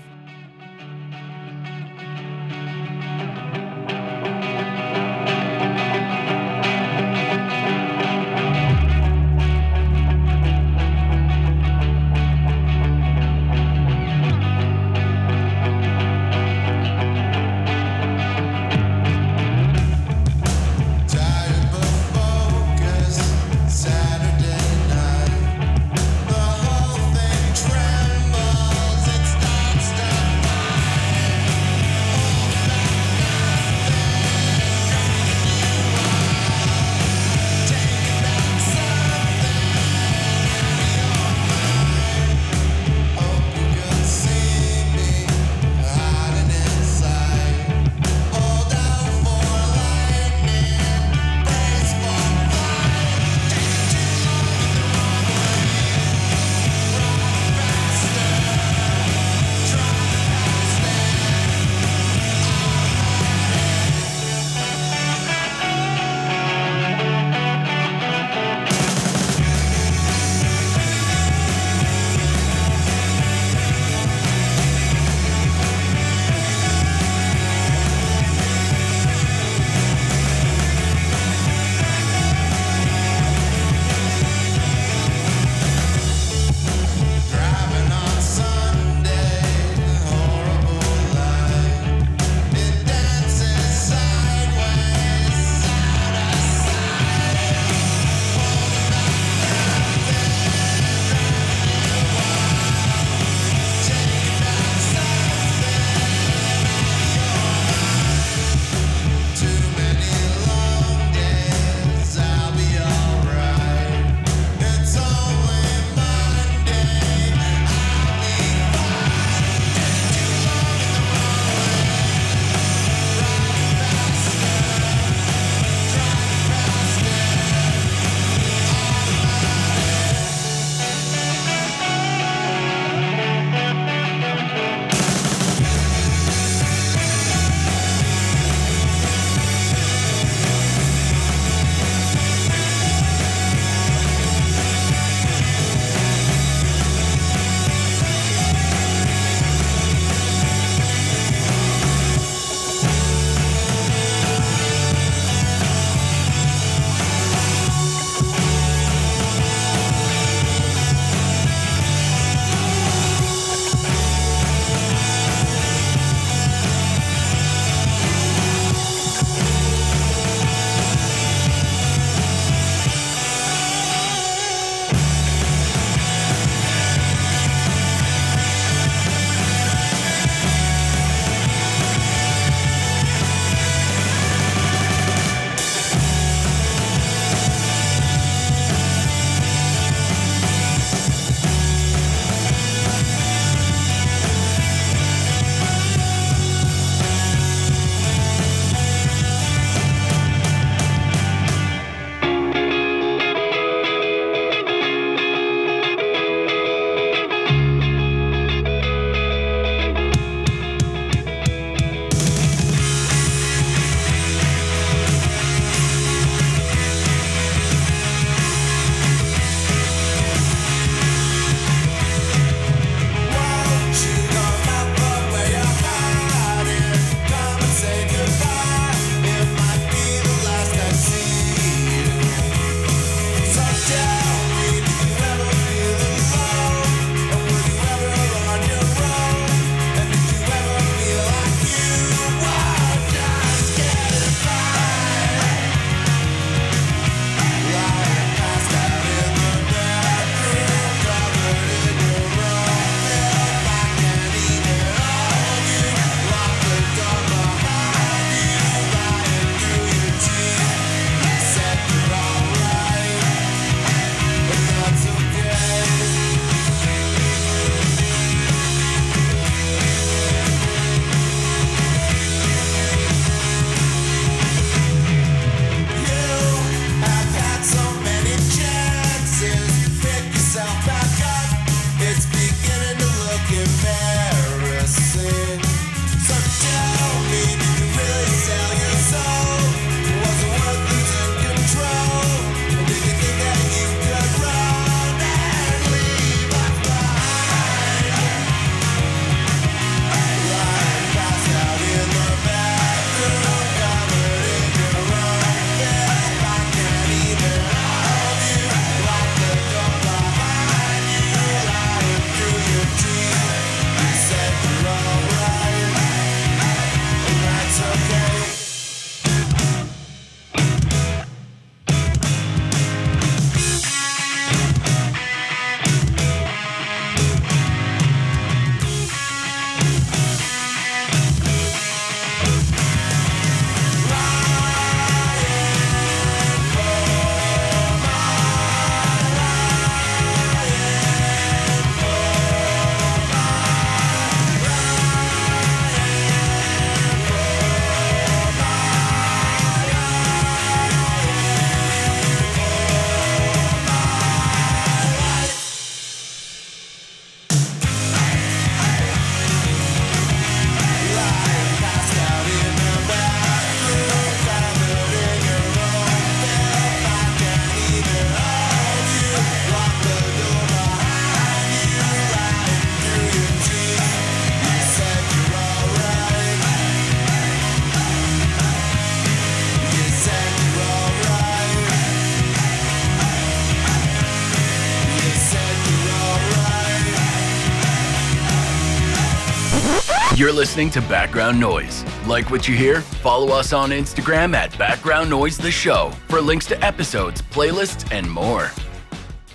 You're 390.42 390.52
listening 390.52 390.90
to 390.90 391.00
Background 391.02 391.60
Noise. 391.60 392.04
Like 392.26 392.50
what 392.50 392.66
you 392.66 392.74
hear? 392.74 393.00
Follow 393.00 393.52
us 393.52 393.72
on 393.72 393.90
Instagram 393.90 394.56
at 394.56 394.76
Background 394.76 395.30
Noise 395.30 395.56
The 395.56 395.70
Show 395.70 396.10
for 396.26 396.40
links 396.40 396.66
to 396.66 396.84
episodes, 396.84 397.40
playlists, 397.40 398.10
and 398.10 398.28
more. 398.28 398.72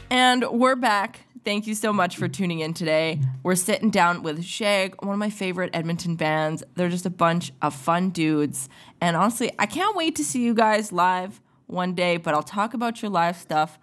And 0.09 0.45
we're 0.49 0.77
back. 0.77 1.25
Thank 1.43 1.67
you 1.67 1.75
so 1.75 1.91
much 1.91 2.15
for 2.15 2.29
tuning 2.29 2.61
in 2.61 2.73
today. 2.73 3.19
We're 3.43 3.55
sitting 3.55 3.89
down 3.89 4.23
with 4.23 4.45
Shag, 4.45 4.95
one 5.03 5.11
of 5.11 5.19
my 5.19 5.29
favorite 5.29 5.71
Edmonton 5.73 6.15
bands. 6.15 6.63
They're 6.75 6.87
just 6.87 7.05
a 7.05 7.09
bunch 7.09 7.51
of 7.61 7.75
fun 7.75 8.11
dudes. 8.11 8.69
And 9.01 9.17
honestly, 9.17 9.51
I 9.59 9.65
can't 9.65 9.93
wait 9.93 10.15
to 10.15 10.23
see 10.23 10.41
you 10.41 10.53
guys 10.53 10.93
live 10.93 11.41
one 11.65 11.95
day, 11.95 12.15
but 12.15 12.33
I'll 12.33 12.43
talk 12.43 12.73
about 12.73 13.01
your 13.01 13.11
live 13.11 13.35
stuff 13.35 13.77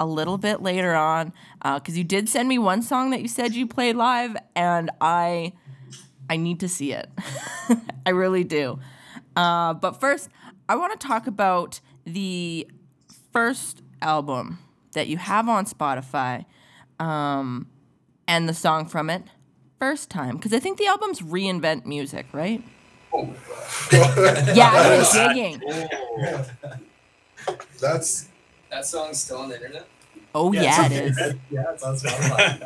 a 0.00 0.06
little 0.06 0.38
bit 0.38 0.60
later 0.60 0.96
on 0.96 1.32
uh, 1.62 1.78
because 1.78 1.96
you 1.96 2.02
did 2.02 2.28
send 2.28 2.48
me 2.48 2.58
one 2.58 2.82
song 2.82 3.10
that 3.10 3.22
you 3.22 3.28
said 3.28 3.54
you 3.54 3.64
played 3.64 3.94
live, 3.94 4.36
and 4.56 4.90
I 5.00 5.52
I 6.30 6.36
need 6.36 6.60
to 6.60 6.68
see 6.68 6.92
it. 6.92 7.08
I 8.06 8.10
really 8.10 8.44
do. 8.44 8.78
Uh, 9.36 9.74
but 9.74 10.00
first, 10.00 10.28
I 10.68 10.76
want 10.76 10.98
to 10.98 11.06
talk 11.06 11.26
about 11.26 11.80
the 12.04 12.68
first 13.32 13.82
album 14.02 14.58
that 14.92 15.06
you 15.08 15.16
have 15.16 15.48
on 15.48 15.64
Spotify 15.64 16.44
um, 16.98 17.68
and 18.26 18.48
the 18.48 18.54
song 18.54 18.86
from 18.86 19.10
it, 19.10 19.22
First 19.78 20.10
Time. 20.10 20.36
Because 20.36 20.52
I 20.52 20.58
think 20.58 20.78
the 20.78 20.86
album's 20.86 21.20
Reinvent 21.20 21.86
Music, 21.86 22.26
right? 22.32 22.62
Oh. 23.12 23.32
Yeah, 23.92 24.70
I've 24.72 25.12
been 25.12 25.58
digging. 25.58 25.62
That's 27.80 28.28
That 28.70 28.84
song's 28.84 29.22
still 29.22 29.38
on 29.38 29.48
the 29.50 29.56
internet. 29.56 29.86
Oh, 30.34 30.52
yeah, 30.52 30.86
it 30.86 30.92
is. 30.92 31.18
yeah, 31.50 31.72
it 31.72 31.80
sounds 31.80 32.02
fun. 32.02 32.60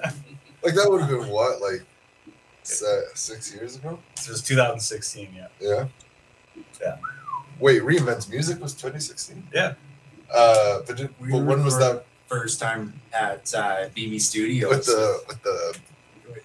like 0.64 0.74
that 0.74 0.86
would 0.88 1.00
have 1.02 1.10
been 1.10 1.28
what 1.28 1.60
like 1.60 1.84
se- 2.62 3.04
six 3.14 3.54
years 3.54 3.76
ago. 3.76 3.98
It 4.20 4.28
was 4.28 4.42
2016, 4.42 5.28
yeah. 5.34 5.46
Yeah. 5.60 5.86
Yeah. 6.80 6.96
Wait, 7.60 7.82
reinvents 7.82 8.28
music 8.30 8.60
was 8.60 8.72
2016. 8.74 9.46
Yeah. 9.54 9.74
Uh, 10.32 10.80
but, 10.86 10.96
did, 10.96 11.10
We 11.20 11.30
but 11.30 11.42
when 11.44 11.64
was 11.64 11.78
that 11.78 12.04
First 12.28 12.60
time 12.60 12.94
at 13.12 13.52
uh, 13.54 13.88
BB 13.94 14.18
Studios. 14.20 14.70
with 14.70 14.86
the 14.86 15.22
with 15.28 15.42
the 15.42 15.78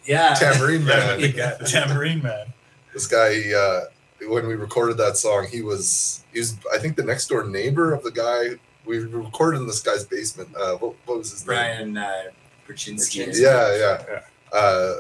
yeah. 0.06 0.34
tambourine 0.34 0.84
man? 0.84 1.22
the, 1.22 1.32
guy, 1.32 1.54
the 1.58 1.64
tambourine 1.66 2.22
man. 2.22 2.48
this 2.94 3.08
guy 3.08 3.54
uh 3.54 3.86
when 4.30 4.48
we 4.48 4.56
recorded 4.56 4.98
that 4.98 5.16
song 5.16 5.48
he 5.50 5.62
was 5.62 6.26
he 6.34 6.40
was 6.40 6.58
i 6.74 6.78
think 6.78 6.98
the 6.98 7.04
next 7.04 7.28
door 7.28 7.46
neighbor 7.48 7.94
of 7.94 8.04
the 8.04 8.12
guy 8.12 8.60
we 8.86 8.98
recorded 9.00 9.62
in 9.62 9.68
this 9.68 9.82
guy's 9.82 10.04
basement 10.04 10.50
uh 10.60 10.74
what, 10.78 10.96
what 11.06 11.20
was 11.20 11.32
his 11.32 11.42
name 11.44 11.46
Brian 11.46 11.98
uh, 11.98 12.24
Perchinsky. 12.68 13.28
Perchinsky. 13.28 13.42
yeah 13.42 13.78
yeah 13.78 14.04
Yeah. 14.10 14.58
uh 14.60 14.94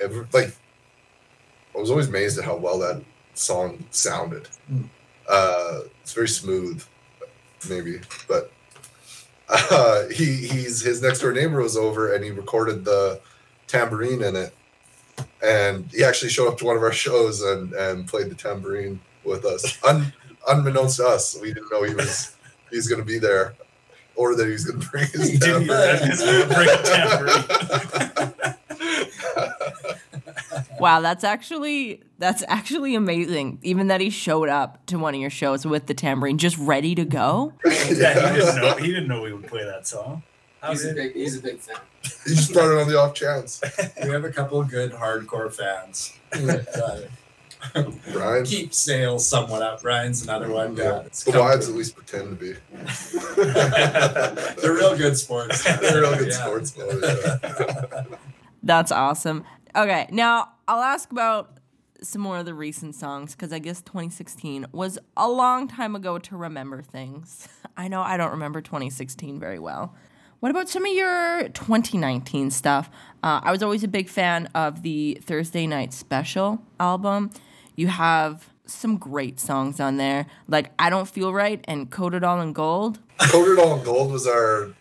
it- 0.00 0.34
like 0.34 0.54
i 1.76 1.78
was 1.80 1.90
always 1.90 2.08
amazed 2.08 2.38
at 2.38 2.44
how 2.44 2.56
well 2.56 2.78
that 2.78 3.02
song 3.34 3.84
sounded 3.90 4.48
Mm. 4.72 4.84
uh 5.28 5.80
it's 6.02 6.12
very 6.14 6.28
smooth 6.28 6.82
maybe 7.68 8.00
but 8.28 8.50
uh 9.48 10.08
he 10.08 10.24
he's 10.46 10.80
his 10.82 11.02
next 11.02 11.20
door 11.20 11.32
neighbor 11.32 11.60
was 11.60 11.76
over 11.76 12.14
and 12.14 12.24
he 12.24 12.30
recorded 12.30 12.84
the 12.84 13.20
tambourine 13.66 14.22
in 14.22 14.36
it 14.36 14.54
and 15.42 15.86
he 15.92 16.02
actually 16.04 16.30
showed 16.30 16.48
up 16.48 16.56
to 16.58 16.64
one 16.64 16.76
of 16.76 16.82
our 16.82 16.92
shows 16.92 17.42
and 17.42 17.72
and 17.74 18.06
played 18.08 18.30
the 18.30 18.34
tambourine 18.34 19.00
with 19.24 19.44
us 19.44 19.78
Un, 19.84 20.12
unbeknownst 20.48 20.96
to 20.98 21.06
us 21.06 21.36
we 21.40 21.52
didn't 21.52 21.70
know 21.70 21.82
he 21.82 21.94
was 21.94 22.34
he's 22.70 22.88
going 22.88 23.00
to 23.00 23.06
be 23.06 23.18
there 23.18 23.54
or 24.16 24.34
that 24.36 24.46
he 24.46 24.52
was 24.52 24.64
going 24.64 24.80
to 24.80 24.88
bring 24.90 25.06
his 25.08 25.28
He 25.30 25.36
didn't 25.38 25.66
tambourine. 25.66 26.02
he 26.04 26.08
was 26.10 26.22
gonna 26.22 26.54
bring 26.54 26.68
a 26.68 28.12
Wow, 30.80 31.00
that's 31.00 31.24
actually 31.24 32.02
that's 32.18 32.42
actually 32.48 32.94
amazing. 32.94 33.58
Even 33.62 33.88
that 33.88 34.00
he 34.00 34.10
showed 34.10 34.48
up 34.48 34.84
to 34.86 34.98
one 34.98 35.14
of 35.14 35.20
your 35.20 35.30
shows 35.30 35.66
with 35.66 35.86
the 35.86 35.94
tambourine, 35.94 36.38
just 36.38 36.56
ready 36.58 36.94
to 36.94 37.04
go. 37.04 37.52
yeah, 37.64 37.70
he 37.80 37.94
didn't 38.40 38.56
know. 38.56 38.74
He 38.76 38.86
didn't 38.88 39.08
know 39.08 39.22
we 39.22 39.32
would 39.32 39.46
play 39.46 39.64
that 39.64 39.86
song. 39.86 40.22
He's 40.68 40.84
a 40.86 40.94
big 40.94 41.12
he's 41.14 41.36
a 41.36 41.42
big 41.42 41.58
fan. 41.60 41.76
he 42.26 42.34
just 42.34 42.52
brought 42.54 42.70
it 42.72 42.80
on 42.80 42.88
the 42.88 42.98
off 42.98 43.12
chance 43.14 43.60
We 44.02 44.08
have 44.10 44.24
a 44.24 44.30
couple 44.32 44.58
of 44.60 44.70
good 44.70 44.92
hardcore 44.92 45.52
fans. 45.52 46.14
that, 46.32 47.08
uh, 47.74 47.82
Brian 48.12 48.44
keep 48.44 48.72
sales 48.72 49.26
somewhat 49.26 49.60
up. 49.62 49.84
Ryan's 49.84 50.22
another 50.22 50.50
one. 50.50 50.74
yeah. 50.76 51.00
it's 51.00 51.24
the 51.24 51.38
wives 51.38 51.68
at 51.68 51.74
least 51.74 51.94
pretend 51.96 52.30
to 52.30 52.34
be 52.44 52.54
They're 54.60 54.72
real 54.72 54.96
good 54.96 55.16
sports. 55.16 55.62
they're 55.80 56.00
real 56.02 56.16
good 56.16 56.28
Yeah. 56.28 56.34
sports 56.44 56.76
mode, 56.78 57.02
yeah. 57.02 58.04
That's 58.62 58.92
awesome. 58.92 59.44
Okay, 59.76 60.06
now 60.10 60.48
I'll 60.66 60.82
ask 60.82 61.10
about 61.12 61.58
some 62.02 62.22
more 62.22 62.38
of 62.38 62.44
the 62.44 62.54
recent 62.54 62.94
songs 62.94 63.34
because 63.34 63.52
I 63.52 63.58
guess 63.58 63.80
2016 63.82 64.66
was 64.72 64.98
a 65.16 65.28
long 65.28 65.68
time 65.68 65.96
ago 65.96 66.18
to 66.18 66.36
remember 66.36 66.82
things. 66.82 67.48
I 67.76 67.88
know 67.88 68.02
I 68.02 68.16
don't 68.16 68.30
remember 68.30 68.60
2016 68.60 69.38
very 69.40 69.58
well. 69.58 69.94
What 70.40 70.50
about 70.50 70.68
some 70.68 70.84
of 70.84 70.92
your 70.92 71.48
2019 71.48 72.50
stuff? 72.50 72.90
Uh, 73.22 73.40
I 73.42 73.50
was 73.50 73.62
always 73.62 73.82
a 73.82 73.88
big 73.88 74.08
fan 74.08 74.48
of 74.54 74.82
the 74.82 75.18
Thursday 75.22 75.66
Night 75.66 75.92
Special 75.94 76.60
album. 76.78 77.30
You 77.76 77.88
have 77.88 78.50
some 78.66 78.98
great 78.98 79.40
songs 79.40 79.80
on 79.80 79.96
there, 79.96 80.26
like 80.46 80.72
I 80.78 80.90
Don't 80.90 81.08
Feel 81.08 81.32
Right 81.32 81.64
and 81.66 81.90
Coated 81.90 82.24
All 82.24 82.40
in 82.40 82.52
Gold. 82.52 82.98
Coated 83.18 83.58
All 83.58 83.78
in 83.78 83.84
Gold 83.84 84.12
was 84.12 84.26
our 84.26 84.74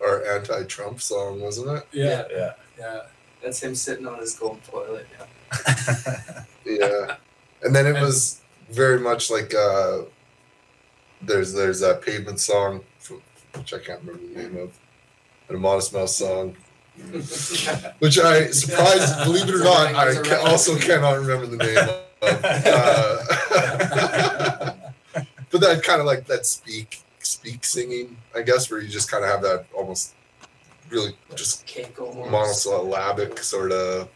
our 0.00 0.24
anti-Trump 0.24 1.00
song, 1.00 1.40
wasn't 1.40 1.76
it? 1.76 1.86
Yeah, 1.92 2.24
yeah. 2.30 2.52
yeah. 2.78 3.00
That's 3.42 3.62
him 3.62 3.74
sitting 3.74 4.06
on 4.06 4.18
his 4.18 4.34
gold 4.34 4.60
toilet. 4.64 5.06
Yeah. 5.18 6.44
Yeah. 6.62 7.16
And 7.62 7.74
then 7.74 7.86
it 7.86 8.00
was 8.00 8.42
very 8.70 9.00
much 9.00 9.28
like 9.28 9.54
uh 9.54 10.02
there's 11.22 11.52
there's 11.52 11.80
that 11.80 12.02
pavement 12.02 12.38
song 12.38 12.82
which 13.54 13.74
I 13.74 13.78
can't 13.78 14.00
remember 14.04 14.26
the 14.26 14.42
name 14.42 14.56
of. 14.62 14.78
And 15.48 15.56
a 15.56 15.60
Modest 15.60 15.92
Mouse 15.92 16.16
song. 16.16 16.56
Which 17.98 18.18
I 18.18 18.48
surprised, 18.48 19.24
believe 19.24 19.48
it 19.48 19.54
or 19.54 19.64
not, 19.64 19.94
I 19.94 20.34
also 20.50 20.76
cannot 20.76 21.18
remember 21.18 21.46
the 21.46 21.56
name 21.56 21.78
of. 21.78 21.88
Uh, 22.22 23.22
but 25.50 25.60
that 25.62 25.82
kind 25.82 26.00
of 26.00 26.06
like 26.06 26.26
that 26.26 26.44
speak 26.44 27.02
speak 27.20 27.64
singing, 27.64 28.16
I 28.34 28.42
guess, 28.42 28.70
where 28.70 28.80
you 28.80 28.88
just 28.88 29.10
kind 29.10 29.24
of 29.24 29.30
have 29.30 29.40
that 29.42 29.66
almost 29.74 30.14
really 30.90 31.16
just 31.34 31.66
Can't 31.66 31.94
go 31.94 32.12
home. 32.12 32.30
monosyllabic 32.30 33.38
sort 33.42 33.72
of 33.72 34.08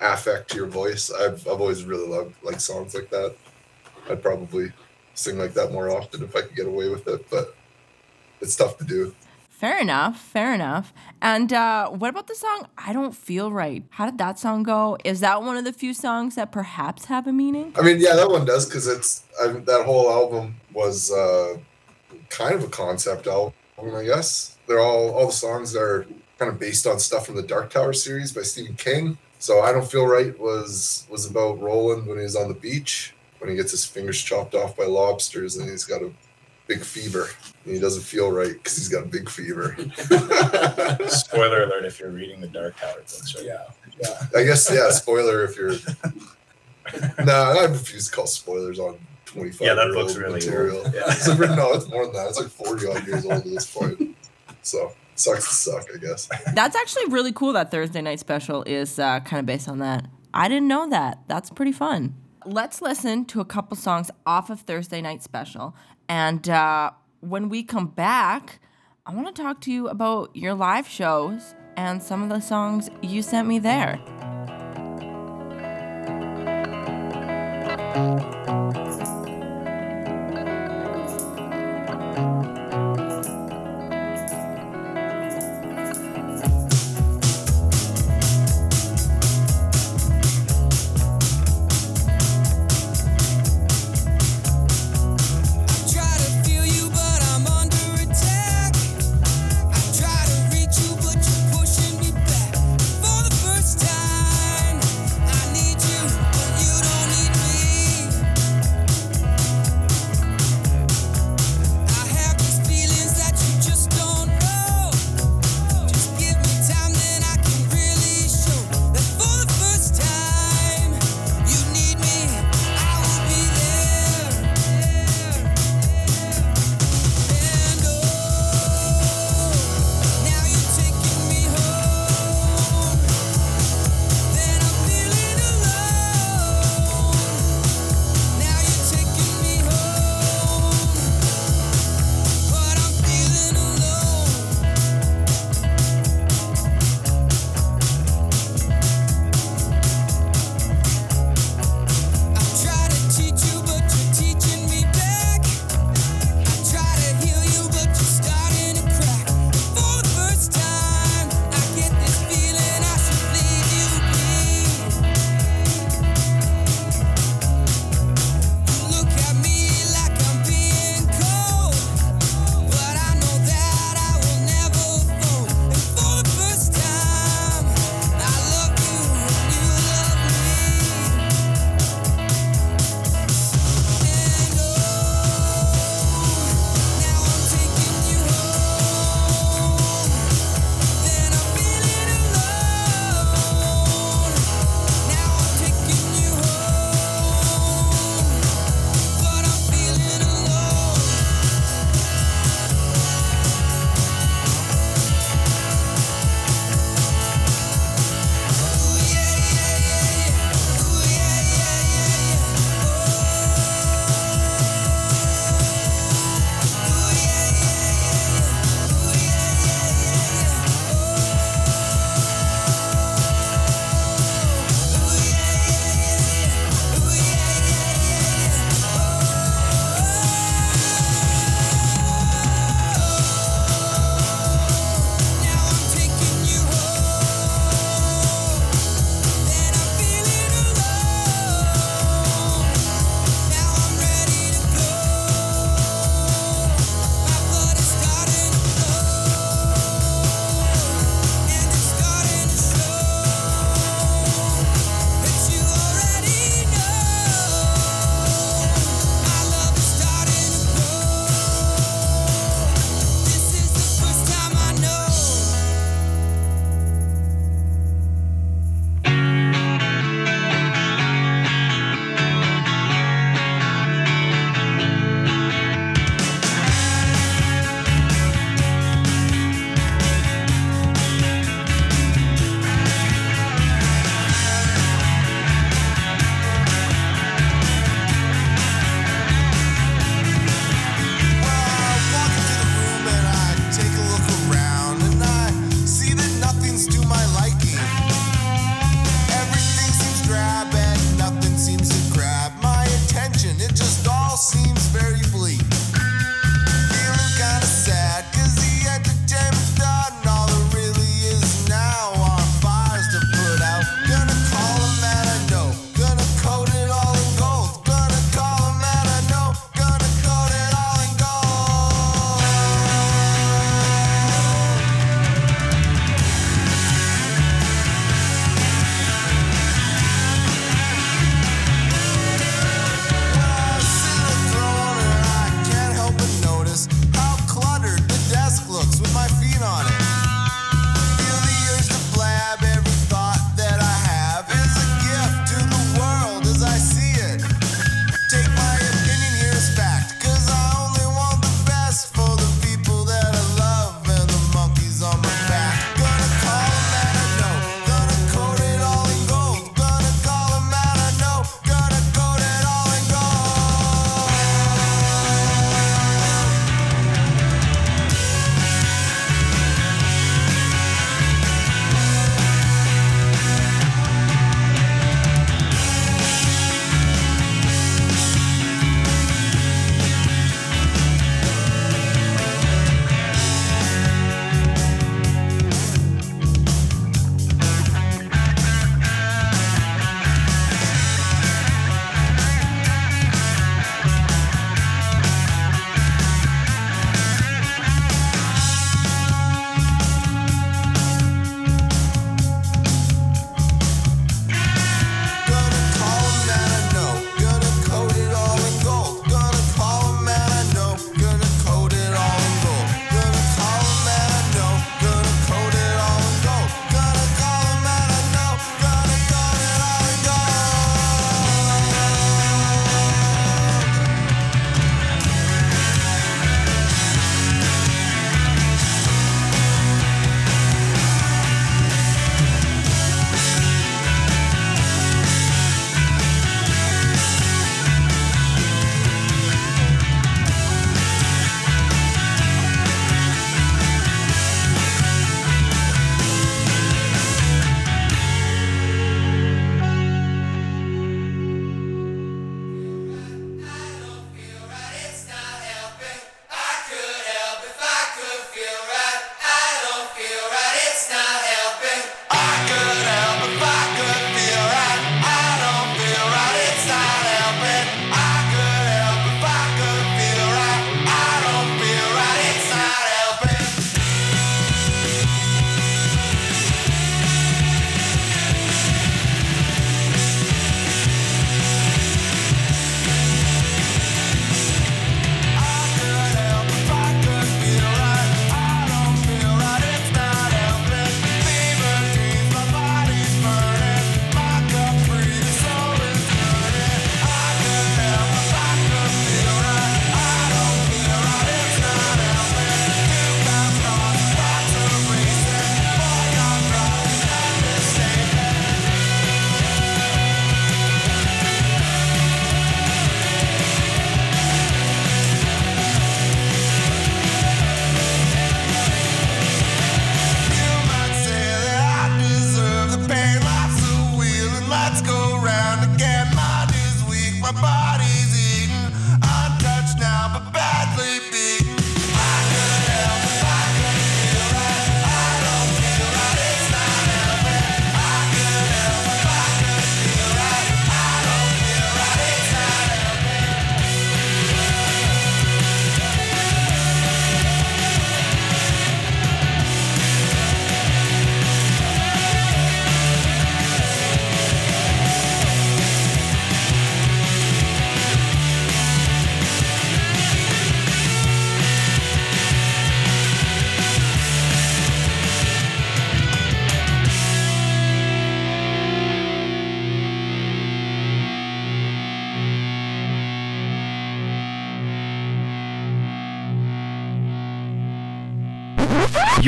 affect 0.00 0.50
to 0.50 0.56
your 0.56 0.66
voice. 0.66 1.10
I've, 1.10 1.46
I've 1.48 1.60
always 1.60 1.84
really 1.84 2.06
loved 2.08 2.34
like 2.42 2.60
songs 2.60 2.94
like 2.94 3.10
that. 3.10 3.34
I'd 4.10 4.22
probably 4.22 4.72
sing 5.14 5.38
like 5.38 5.54
that 5.54 5.72
more 5.72 5.90
often 5.90 6.22
if 6.22 6.34
I 6.36 6.42
could 6.42 6.54
get 6.56 6.66
away 6.66 6.88
with 6.88 7.06
it, 7.08 7.28
but 7.30 7.54
it's 8.40 8.54
tough 8.56 8.78
to 8.78 8.84
do. 8.84 9.14
Fair 9.50 9.80
enough, 9.80 10.20
fair 10.20 10.54
enough. 10.54 10.92
And 11.20 11.52
uh, 11.52 11.88
what 11.90 12.10
about 12.10 12.28
the 12.28 12.36
song 12.36 12.68
I 12.78 12.92
Don't 12.92 13.12
Feel 13.12 13.50
Right? 13.50 13.82
How 13.90 14.06
did 14.06 14.16
that 14.18 14.38
song 14.38 14.62
go? 14.62 14.96
Is 15.04 15.18
that 15.18 15.42
one 15.42 15.56
of 15.56 15.64
the 15.64 15.72
few 15.72 15.92
songs 15.92 16.36
that 16.36 16.52
perhaps 16.52 17.06
have 17.06 17.26
a 17.26 17.32
meaning? 17.32 17.72
I 17.76 17.82
mean, 17.82 17.98
yeah, 17.98 18.14
that 18.14 18.30
one 18.30 18.44
does 18.44 18.66
because 18.66 18.86
it's 18.86 19.24
I, 19.42 19.48
that 19.48 19.84
whole 19.84 20.08
album 20.12 20.54
was 20.72 21.10
uh, 21.10 21.58
kind 22.28 22.54
of 22.54 22.62
a 22.62 22.68
concept 22.68 23.26
album, 23.26 23.52
I 23.82 24.04
guess. 24.04 24.56
They're 24.66 24.80
all 24.80 25.10
all 25.10 25.26
the 25.26 25.32
songs 25.32 25.74
are 25.76 26.06
kind 26.38 26.50
of 26.50 26.58
based 26.58 26.86
on 26.86 26.98
stuff 26.98 27.26
from 27.26 27.36
the 27.36 27.42
Dark 27.42 27.70
Tower 27.70 27.92
series 27.92 28.32
by 28.32 28.42
Stephen 28.42 28.76
King. 28.76 29.18
So 29.38 29.60
I 29.60 29.72
don't 29.72 29.88
feel 29.88 30.06
right 30.06 30.38
was 30.38 31.06
was 31.10 31.26
about 31.26 31.60
Roland 31.60 32.06
when 32.06 32.18
he 32.18 32.24
was 32.24 32.36
on 32.36 32.48
the 32.48 32.54
beach 32.54 33.14
when 33.38 33.50
he 33.50 33.56
gets 33.56 33.70
his 33.70 33.84
fingers 33.84 34.20
chopped 34.20 34.54
off 34.54 34.76
by 34.76 34.84
lobsters 34.84 35.56
and 35.56 35.70
he's 35.70 35.84
got 35.84 36.02
a 36.02 36.10
big 36.66 36.80
fever 36.80 37.28
and 37.64 37.74
he 37.74 37.80
doesn't 37.80 38.02
feel 38.02 38.30
right 38.30 38.52
because 38.52 38.76
he's 38.76 38.88
got 38.88 39.04
a 39.04 39.06
big 39.06 39.28
fever. 39.28 39.76
Spoiler 41.08 41.62
alert 41.64 41.84
if 41.84 42.00
you're 42.00 42.10
reading 42.10 42.40
the 42.40 42.48
Dark 42.48 42.76
Tower 42.78 42.94
books 42.96 43.34
right 43.36 43.44
Yeah, 43.44 43.64
yeah. 44.00 44.26
I 44.36 44.44
guess 44.44 44.70
yeah. 44.72 44.90
Spoiler 44.90 45.44
if 45.44 45.56
you're. 45.56 45.72
no, 47.24 47.32
I 47.32 47.64
refuse 47.64 48.08
to 48.08 48.14
call 48.14 48.26
spoilers 48.26 48.78
on 48.78 48.98
twenty 49.28 49.50
five. 49.50 49.66
Yeah, 49.66 49.74
that 49.74 49.86
year 49.86 49.94
book's 49.94 50.16
really 50.16 50.32
material. 50.34 50.78
old. 50.78 50.86
Yeah. 50.94 51.02
It's 51.06 51.28
like, 51.28 51.38
no, 51.38 51.72
it's 51.72 51.88
more 51.88 52.04
than 52.06 52.14
that. 52.14 52.28
It's 52.28 52.40
like 52.40 52.48
forty 52.48 52.86
odd 52.86 53.06
years 53.06 53.24
old 53.24 53.34
at 53.34 53.44
this 53.44 53.72
point. 53.72 54.16
So 54.62 54.92
sucks 55.14 55.48
to 55.48 55.54
suck, 55.54 55.86
I 55.94 55.98
guess. 55.98 56.28
That's 56.54 56.76
actually 56.76 57.06
really 57.06 57.32
cool 57.32 57.52
that 57.54 57.70
Thursday 57.70 58.00
Night 58.02 58.20
Special 58.20 58.62
is 58.64 58.98
uh, 58.98 59.20
kind 59.20 59.40
of 59.40 59.46
based 59.46 59.68
on 59.68 59.78
that. 59.78 60.06
I 60.34 60.48
didn't 60.48 60.68
know 60.68 60.88
that. 60.90 61.20
That's 61.28 61.50
pretty 61.50 61.72
fun. 61.72 62.14
Let's 62.44 62.80
listen 62.80 63.24
to 63.26 63.40
a 63.40 63.44
couple 63.44 63.76
songs 63.76 64.10
off 64.26 64.50
of 64.50 64.60
Thursday 64.62 65.00
Night 65.00 65.22
Special. 65.22 65.74
And 66.08 66.48
uh, 66.48 66.92
when 67.20 67.48
we 67.48 67.62
come 67.62 67.88
back, 67.88 68.60
I 69.06 69.12
want 69.14 69.34
to 69.34 69.42
talk 69.42 69.60
to 69.62 69.72
you 69.72 69.88
about 69.88 70.34
your 70.36 70.54
live 70.54 70.86
shows 70.88 71.54
and 71.76 72.02
some 72.02 72.22
of 72.22 72.28
the 72.28 72.40
songs 72.40 72.90
you 73.02 73.22
sent 73.22 73.48
me 73.48 73.58
there. 73.58 73.98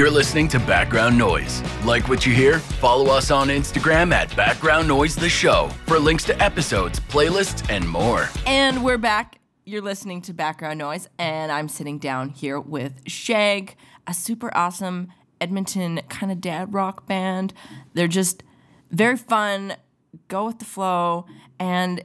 You're 0.01 0.11
listening 0.11 0.49
to 0.49 0.59
Background 0.59 1.19
Noise. 1.19 1.63
Like 1.85 2.09
what 2.09 2.25
you 2.25 2.33
hear? 2.33 2.59
Follow 2.59 3.15
us 3.15 3.31
on 3.31 3.49
Instagram 3.49 4.15
at 4.15 4.35
Background 4.35 4.89
Noise 4.89 5.15
The 5.15 5.29
Show 5.29 5.69
for 5.85 5.99
links 5.99 6.25
to 6.25 6.43
episodes, 6.43 6.99
playlists, 6.99 7.69
and 7.69 7.87
more. 7.87 8.31
And 8.47 8.83
we're 8.83 8.97
back. 8.97 9.41
You're 9.67 9.83
listening 9.83 10.23
to 10.23 10.33
Background 10.33 10.79
Noise, 10.79 11.11
and 11.19 11.53
I'm 11.53 11.69
sitting 11.69 11.99
down 11.99 12.31
here 12.31 12.59
with 12.59 13.03
Shag, 13.07 13.77
a 14.07 14.15
super 14.15 14.51
awesome 14.57 15.09
Edmonton 15.39 16.01
kind 16.09 16.33
of 16.33 16.41
dad 16.41 16.73
rock 16.73 17.07
band. 17.07 17.53
They're 17.93 18.09
just 18.09 18.43
very 18.91 19.19
fun, 19.19 19.75
go 20.29 20.47
with 20.47 20.61
the 20.61 20.65
flow, 20.65 21.27
and 21.59 22.03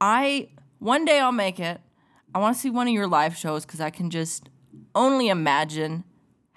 I 0.00 0.50
one 0.78 1.04
day 1.04 1.18
I'll 1.18 1.32
make 1.32 1.58
it. 1.58 1.80
I 2.32 2.38
want 2.38 2.54
to 2.54 2.62
see 2.62 2.70
one 2.70 2.86
of 2.86 2.94
your 2.94 3.08
live 3.08 3.36
shows 3.36 3.66
because 3.66 3.80
I 3.80 3.90
can 3.90 4.08
just 4.08 4.50
only 4.94 5.26
imagine 5.26 6.04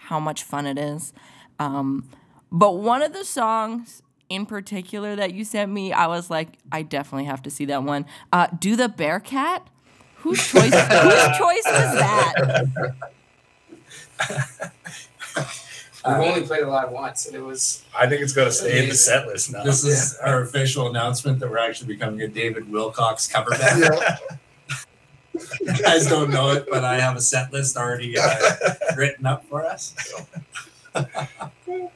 how 0.08 0.20
much 0.22 0.44
fun 0.44 0.66
it 0.66 0.78
is. 0.78 1.12
Um, 1.60 2.06
but 2.50 2.78
one 2.78 3.02
of 3.02 3.12
the 3.12 3.26
songs 3.26 4.02
in 4.30 4.46
particular 4.46 5.18
that 5.18 5.34
you 5.34 5.44
sent 5.44 5.70
me, 5.70 5.92
I 5.92 6.08
was 6.08 6.30
like, 6.30 6.48
I 6.72 6.82
definitely 6.82 7.26
have 7.26 7.42
to 7.44 7.50
see 7.50 7.66
that 7.66 7.84
one. 7.84 8.06
Uh, 8.32 8.48
Do 8.58 8.78
the 8.78 8.88
Bearcat? 8.88 9.68
Whose 10.20 10.40
choice? 10.52 10.74
whose 10.74 11.38
choice 11.38 11.66
was 11.66 12.00
that? 12.00 12.94
We've 16.06 16.16
only 16.16 16.42
played 16.44 16.62
it 16.62 16.68
live 16.68 16.92
once, 16.92 17.26
and 17.26 17.36
it 17.36 17.42
was 17.42 17.84
I 17.94 18.08
think 18.08 18.22
it's 18.22 18.32
going 18.32 18.48
to 18.48 18.54
stay 18.54 18.82
in 18.84 18.88
the 18.90 18.96
set 18.96 19.28
list 19.28 19.52
now. 19.52 19.64
This 19.64 19.84
is 19.84 20.18
our 20.24 20.42
official 20.42 20.88
announcement 20.88 21.40
that 21.40 21.50
we're 21.50 21.58
actually 21.58 21.88
becoming 21.94 22.22
a 22.22 22.30
David 22.30 22.72
Wilcox 22.72 23.28
cover 23.28 23.50
band. 23.52 23.84
You 25.62 25.84
guys 25.84 26.08
don't 26.08 26.30
know 26.30 26.52
it, 26.52 26.68
but 26.70 26.84
I 26.84 27.00
have 27.00 27.16
a 27.16 27.22
set 27.22 27.52
list 27.52 27.78
already 27.78 28.18
uh, 28.18 28.36
written 28.98 29.26
up 29.26 29.46
for 29.46 29.66
us. 29.66 29.96
so. 30.94 31.92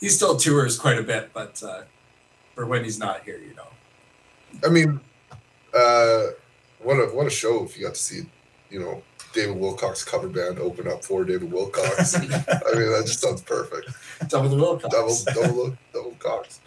he 0.00 0.08
still 0.08 0.36
tours 0.36 0.78
quite 0.78 0.98
a 0.98 1.02
bit, 1.02 1.30
but 1.32 1.62
uh, 1.62 1.82
for 2.54 2.66
when 2.66 2.84
he's 2.84 2.98
not 2.98 3.24
here, 3.24 3.38
you 3.38 3.54
know. 3.54 3.66
I 4.64 4.70
mean, 4.70 5.00
uh, 5.74 6.26
what 6.80 6.96
a 6.96 7.06
what 7.14 7.26
a 7.26 7.30
show 7.30 7.64
if 7.64 7.76
you 7.76 7.84
got 7.84 7.94
to 7.94 8.00
see, 8.00 8.22
you 8.70 8.80
know, 8.80 9.02
David 9.32 9.56
Wilcox 9.56 10.04
cover 10.04 10.28
band 10.28 10.58
open 10.58 10.86
up 10.86 11.04
for 11.04 11.24
David 11.24 11.50
Wilcox. 11.50 12.14
I 12.16 12.20
mean, 12.20 12.30
that 12.30 13.02
just 13.06 13.20
sounds 13.20 13.42
perfect. 13.42 13.90
Double 14.28 14.48
the 14.48 14.56
Wilcox. 14.56 14.94
Double 14.94 15.16
double 15.34 15.76
double 15.92 16.16
Cox. 16.20 16.60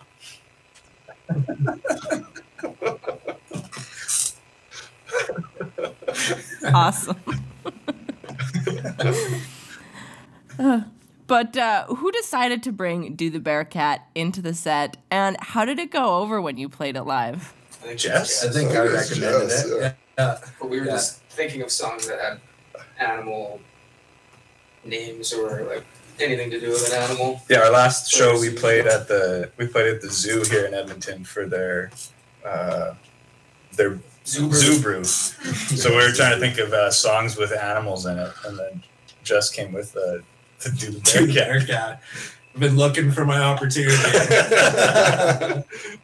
Awesome. 6.73 7.17
Uh, 10.59 10.81
but 11.27 11.55
uh, 11.57 11.85
who 11.87 12.11
decided 12.11 12.63
to 12.63 12.71
bring 12.71 13.15
Do 13.15 13.29
the 13.29 13.39
Bearcat 13.39 14.07
into 14.15 14.41
the 14.41 14.53
set, 14.53 14.97
and 15.11 15.37
how 15.39 15.65
did 15.65 15.77
it 15.79 15.91
go 15.91 16.17
over 16.17 16.41
when 16.41 16.57
you 16.57 16.67
played 16.69 16.95
it 16.95 17.03
live? 17.03 17.53
I 17.83 17.87
think 17.87 17.99
Jess? 17.99 18.43
I 18.45 18.49
think 18.51 18.71
I 18.71 18.79
recommended 18.87 19.49
yes, 19.49 19.65
it. 19.65 19.81
yeah. 19.81 19.93
Yeah. 20.17 20.37
But 20.59 20.69
we 20.69 20.79
were 20.79 20.85
Yeah. 20.85 20.93
just 20.93 21.21
thinking 21.29 21.61
of 21.61 21.71
songs 21.71 22.07
that 22.07 22.19
had 22.19 22.39
animal 22.99 23.59
names 24.83 25.31
or 25.31 25.63
like 25.63 25.85
anything 26.19 26.49
to 26.49 26.59
do 26.59 26.69
with 26.69 26.91
an 26.91 27.03
animal. 27.03 27.41
Yeah, 27.49 27.59
our 27.59 27.71
last 27.71 28.09
show 28.11 28.39
we 28.39 28.49
played 28.51 28.87
at 28.87 29.07
the 29.07 29.51
we 29.57 29.67
played 29.67 29.93
at 29.93 30.01
the 30.01 30.09
zoo 30.09 30.43
here 30.49 30.65
in 30.65 30.73
Edmonton 30.73 31.23
for 31.23 31.45
their 31.45 31.91
uh, 32.43 32.95
their 33.73 33.99
Zoo 34.27 34.51
zoo. 34.51 35.03
So 35.77 35.89
we 35.91 35.95
were 35.97 36.11
trying 36.11 36.33
to 36.33 36.39
think 36.39 36.57
of 36.59 36.73
uh, 36.73 36.91
songs 36.91 37.37
with 37.37 37.51
animals 37.51 38.05
in 38.05 38.17
it, 38.17 38.31
and 38.45 38.59
then 38.59 38.83
Jess 39.23 39.49
came 39.49 39.71
with 39.71 39.93
the 39.93 40.23
do 40.63 40.69
the 40.91 40.99
Dude, 40.99 41.33
bearcat. 41.33 41.67
Bearcat. 41.67 42.01
I've 42.53 42.59
been 42.61 42.75
looking 42.77 43.11
for 43.11 43.23
my 43.25 43.39
opportunity. 43.39 43.95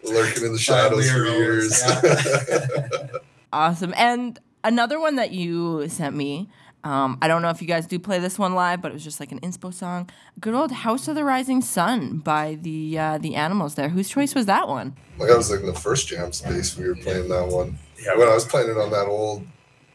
Lurking 0.04 0.44
in 0.46 0.52
the 0.54 0.60
shadows 0.60 1.10
for 1.10 1.26
years. 1.26 1.82
arose, 1.84 3.10
Awesome. 3.54 3.94
And 3.98 4.40
another 4.64 5.00
one 5.00 5.16
that 5.16 5.32
you 5.32 5.88
sent 5.90 6.16
me. 6.16 6.50
Um, 6.84 7.18
I 7.22 7.28
don't 7.30 7.42
know 7.42 7.50
if 7.50 7.62
you 7.62 7.68
guys 7.68 7.88
do 7.88 7.98
play 7.98 8.20
this 8.20 8.38
one 8.38 8.56
live, 8.56 8.82
but 8.82 8.92
it 8.92 8.94
was 8.94 9.04
just 9.06 9.20
like 9.22 9.32
an 9.32 9.40
inspo 9.40 9.74
song. 9.74 10.10
Good 10.42 10.54
old 10.54 10.72
"House 10.72 11.08
of 11.08 11.16
the 11.16 11.24
Rising 11.24 11.62
Sun" 11.62 12.18
by 12.20 12.58
the 12.62 13.00
uh, 13.00 13.18
the 13.20 13.36
Animals. 13.36 13.76
There, 13.76 13.88
whose 13.90 14.10
choice 14.10 14.36
was 14.36 14.46
that 14.48 14.68
one? 14.68 14.96
like 15.18 15.30
I 15.32 15.38
was 15.38 15.50
like 15.50 15.62
in 15.62 15.66
the 15.68 15.74
first 15.74 16.08
jam 16.08 16.32
space 16.34 16.76
we 16.78 16.88
were 16.88 16.96
playing 16.96 17.30
that 17.30 17.48
one. 17.48 17.78
Yeah, 18.04 18.16
When 18.18 18.28
I 18.28 18.34
was 18.34 18.46
playing 18.46 18.70
it 18.70 18.78
on 18.78 18.92
that 18.92 19.06
old 19.08 19.46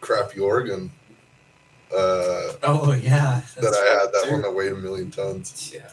crappy 0.01 0.41
organ 0.41 0.91
uh, 1.91 2.53
oh 2.65 2.93
yeah, 3.03 3.41
that 3.57 3.73
I 3.75 4.01
had, 4.03 4.13
that 4.13 4.25
too. 4.27 4.33
one 4.33 4.43
that 4.43 4.51
weighed 4.55 4.73
a 4.73 4.77
million 4.77 5.11
tons. 5.11 5.73
Yeah, 5.75 5.89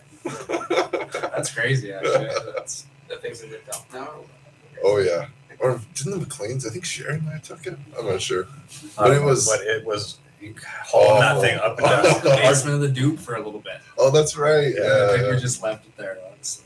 That's 1.31 1.53
crazy, 1.53 1.93
actually. 1.93 2.27
that's 2.53 2.85
that 3.07 3.21
thing's 3.21 3.41
in 3.41 3.49
the 3.51 3.59
dump 3.71 3.85
now. 3.93 4.09
Oh 4.83 4.97
yeah. 4.97 5.27
Or 5.59 5.79
didn't 5.93 6.19
the 6.19 6.25
McLeans? 6.25 6.67
I 6.67 6.69
think 6.71 6.83
Sharon 6.83 7.19
and 7.21 7.29
I 7.29 7.37
took 7.39 7.65
it. 7.65 7.77
I'm 7.97 8.05
not 8.07 8.21
sure. 8.21 8.43
but 8.97 9.05
But 9.07 9.11
it 9.13 9.23
was- 9.23 9.47
but 9.47 9.61
it 9.61 9.85
was 9.85 10.17
you 10.41 10.53
hauling 10.83 11.21
that 11.21 11.39
thing 11.39 11.57
up 11.59 11.77
and 11.79 11.87
down. 11.87 12.03
the 12.23 12.39
basement 12.43 12.75
of 12.75 12.81
the 12.81 12.89
Duke 12.89 13.17
for 13.17 13.35
a 13.35 13.41
little 13.41 13.61
bit. 13.61 13.77
Oh, 13.97 14.11
that's 14.11 14.35
right. 14.35 14.73
Yeah, 14.77 14.83
I 14.83 15.15
Yeah. 15.21 15.31
we 15.31 15.39
just 15.39 15.63
left 15.63 15.85
it 15.85 15.95
there, 15.95 16.17
honestly. 16.29 16.65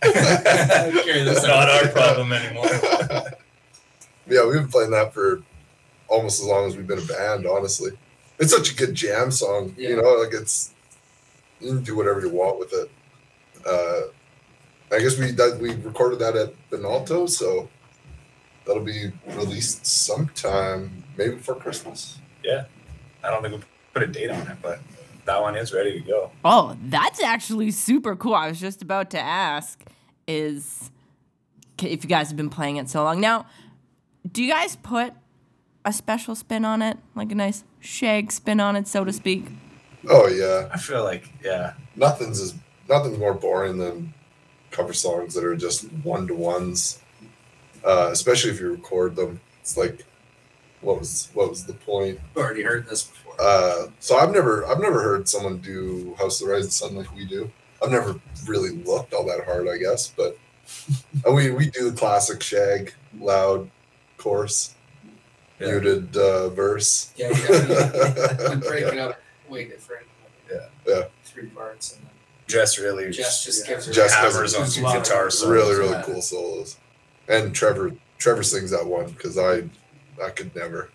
It's 0.02 1.46
not 1.46 1.68
our 1.68 1.88
problem 1.88 2.32
anymore. 2.32 2.66
yeah, 4.28 4.44
we've 4.46 4.54
been 4.54 4.68
playing 4.68 4.90
that 4.92 5.12
for 5.12 5.42
almost 6.08 6.40
as 6.40 6.46
long 6.46 6.66
as 6.66 6.76
we've 6.76 6.86
been 6.86 6.98
a 6.98 7.02
band. 7.02 7.46
Honestly, 7.46 7.92
it's 8.38 8.52
such 8.52 8.72
a 8.72 8.76
good 8.76 8.94
jam 8.94 9.30
song. 9.30 9.74
You 9.76 9.96
know, 10.00 10.14
like 10.14 10.32
it's 10.32 10.72
you 11.60 11.68
can 11.68 11.82
do 11.82 11.96
whatever 11.96 12.20
you 12.20 12.30
want 12.30 12.58
with 12.58 12.72
it. 12.72 12.90
Uh, 13.66 14.02
I 14.94 15.00
guess 15.00 15.18
we 15.18 15.32
that 15.32 15.58
we 15.60 15.74
recorded 15.76 16.18
that 16.20 16.36
at 16.36 16.70
Benalto, 16.70 17.28
so 17.28 17.68
that'll 18.66 18.82
be 18.84 19.12
released 19.28 19.86
sometime, 19.86 21.04
maybe 21.16 21.36
before 21.36 21.56
Christmas. 21.56 22.18
Yeah, 22.44 22.64
I 23.22 23.30
don't 23.30 23.42
think 23.42 23.54
we 23.54 23.60
put 23.92 24.02
a 24.02 24.06
date 24.06 24.30
on 24.30 24.46
it, 24.46 24.56
but 24.62 24.80
that 25.24 25.40
one 25.40 25.56
is 25.56 25.72
ready 25.72 26.00
to 26.00 26.06
go. 26.06 26.30
Oh, 26.44 26.76
that's 26.84 27.22
actually 27.22 27.70
super 27.70 28.16
cool. 28.16 28.34
I 28.34 28.48
was 28.48 28.60
just 28.60 28.82
about 28.82 29.10
to 29.10 29.18
ask 29.18 29.82
is 30.26 30.90
if 31.82 32.04
you 32.04 32.08
guys 32.08 32.28
have 32.28 32.36
been 32.36 32.50
playing 32.50 32.76
it 32.76 32.88
so 32.88 33.02
long. 33.02 33.20
Now, 33.20 33.46
do 34.30 34.42
you 34.42 34.50
guys 34.50 34.76
put 34.76 35.12
a 35.84 35.92
special 35.92 36.34
spin 36.34 36.64
on 36.64 36.82
it? 36.82 36.96
Like 37.14 37.32
a 37.32 37.34
nice 37.34 37.64
shag 37.80 38.32
spin 38.32 38.60
on 38.60 38.76
it, 38.76 38.88
so 38.88 39.04
to 39.04 39.12
speak? 39.12 39.46
Oh 40.08 40.26
yeah, 40.26 40.68
I 40.72 40.78
feel 40.78 41.02
like 41.02 41.30
yeah, 41.42 41.74
nothing's 41.96 42.40
as 42.40 42.54
nothing's 42.88 43.18
more 43.18 43.34
boring 43.34 43.78
than 43.78 44.14
cover 44.70 44.92
songs 44.92 45.34
that 45.34 45.44
are 45.44 45.56
just 45.56 45.84
one 46.02 46.26
to 46.26 46.34
ones. 46.34 47.00
Uh, 47.84 48.08
especially 48.10 48.50
if 48.50 48.60
you 48.60 48.70
record 48.70 49.14
them. 49.14 49.40
It's 49.60 49.76
like 49.76 50.06
what 50.84 50.98
was 50.98 51.28
what 51.34 51.48
was 51.50 51.64
the 51.64 51.72
point? 51.74 52.20
Already 52.36 52.62
heard 52.62 52.86
this 52.88 53.04
before. 53.04 53.34
Uh, 53.40 53.86
so 54.00 54.16
I've 54.16 54.30
never 54.32 54.66
I've 54.66 54.80
never 54.80 55.02
heard 55.02 55.28
someone 55.28 55.58
do 55.58 56.14
House 56.18 56.40
of 56.40 56.46
the 56.46 56.52
Rising 56.52 56.70
Sun 56.70 56.94
like 56.96 57.14
we 57.14 57.24
do. 57.24 57.50
I've 57.82 57.90
never 57.90 58.18
really 58.46 58.70
looked 58.70 59.12
all 59.12 59.26
that 59.26 59.44
hard, 59.44 59.68
I 59.68 59.76
guess, 59.78 60.08
but 60.08 60.38
and 61.24 61.34
we 61.34 61.50
we 61.50 61.70
do 61.70 61.90
the 61.90 61.96
classic 61.96 62.42
shag, 62.42 62.94
loud, 63.18 63.68
course, 64.16 64.74
Yeah. 65.60 65.72
muted 65.72 66.16
uh, 66.16 66.48
verse. 66.50 67.12
Yeah, 67.16 67.28
yeah. 67.30 68.50
We 68.50 68.56
break 68.56 68.84
it 68.84 68.98
up 68.98 69.20
way 69.48 69.64
different. 69.66 70.06
Yeah. 70.50 70.66
Yeah. 70.86 71.02
Three 71.24 71.46
parts, 71.48 71.96
and 71.96 72.06
then 72.06 72.12
Jess 72.46 72.78
really 72.78 73.10
Jess 73.10 73.44
just 73.44 73.66
gives 73.66 73.86
her 73.86 73.92
Jess 73.92 74.14
hammers 74.14 74.52
does 74.52 74.54
on 74.54 74.62
it. 74.62 74.70
some 74.70 74.84
guitar 74.84 75.30
solos. 75.30 75.52
really 75.52 75.74
really 75.76 75.92
yeah. 75.92 76.02
cool 76.02 76.22
solos, 76.22 76.76
and 77.28 77.54
Trevor 77.54 77.92
Trevor 78.18 78.42
sings 78.42 78.70
that 78.70 78.86
one 78.86 79.10
because 79.10 79.36
I 79.36 79.64
I 80.22 80.30
could 80.30 80.54
never 80.54 80.90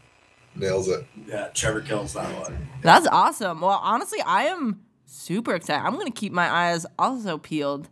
nails 0.55 0.87
it. 0.87 1.05
Yeah, 1.27 1.47
Trevor 1.53 1.81
kills 1.81 2.13
that 2.13 2.29
one. 2.39 2.67
That's 2.81 3.07
awesome. 3.07 3.61
Well, 3.61 3.79
honestly, 3.81 4.19
I 4.21 4.43
am 4.45 4.81
super 5.05 5.55
excited. 5.55 5.85
I'm 5.85 5.93
going 5.93 6.05
to 6.07 6.11
keep 6.11 6.31
my 6.31 6.49
eyes 6.49 6.85
also 6.97 7.37
peeled 7.37 7.89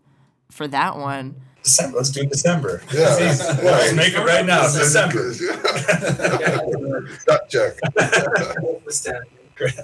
for 0.51 0.67
that 0.67 0.97
one. 0.97 1.35
December. 1.63 1.97
Let's 1.97 2.11
do 2.11 2.25
December. 2.25 2.81
Yeah, 2.93 2.99
Let's 3.19 3.93
make 3.93 4.13
it 4.13 4.19
right 4.19 4.45
now. 4.45 4.61
December. 4.63 5.33
Gut 7.25 7.49
check. 7.49 7.73
was 8.85 9.01
that 9.03 9.23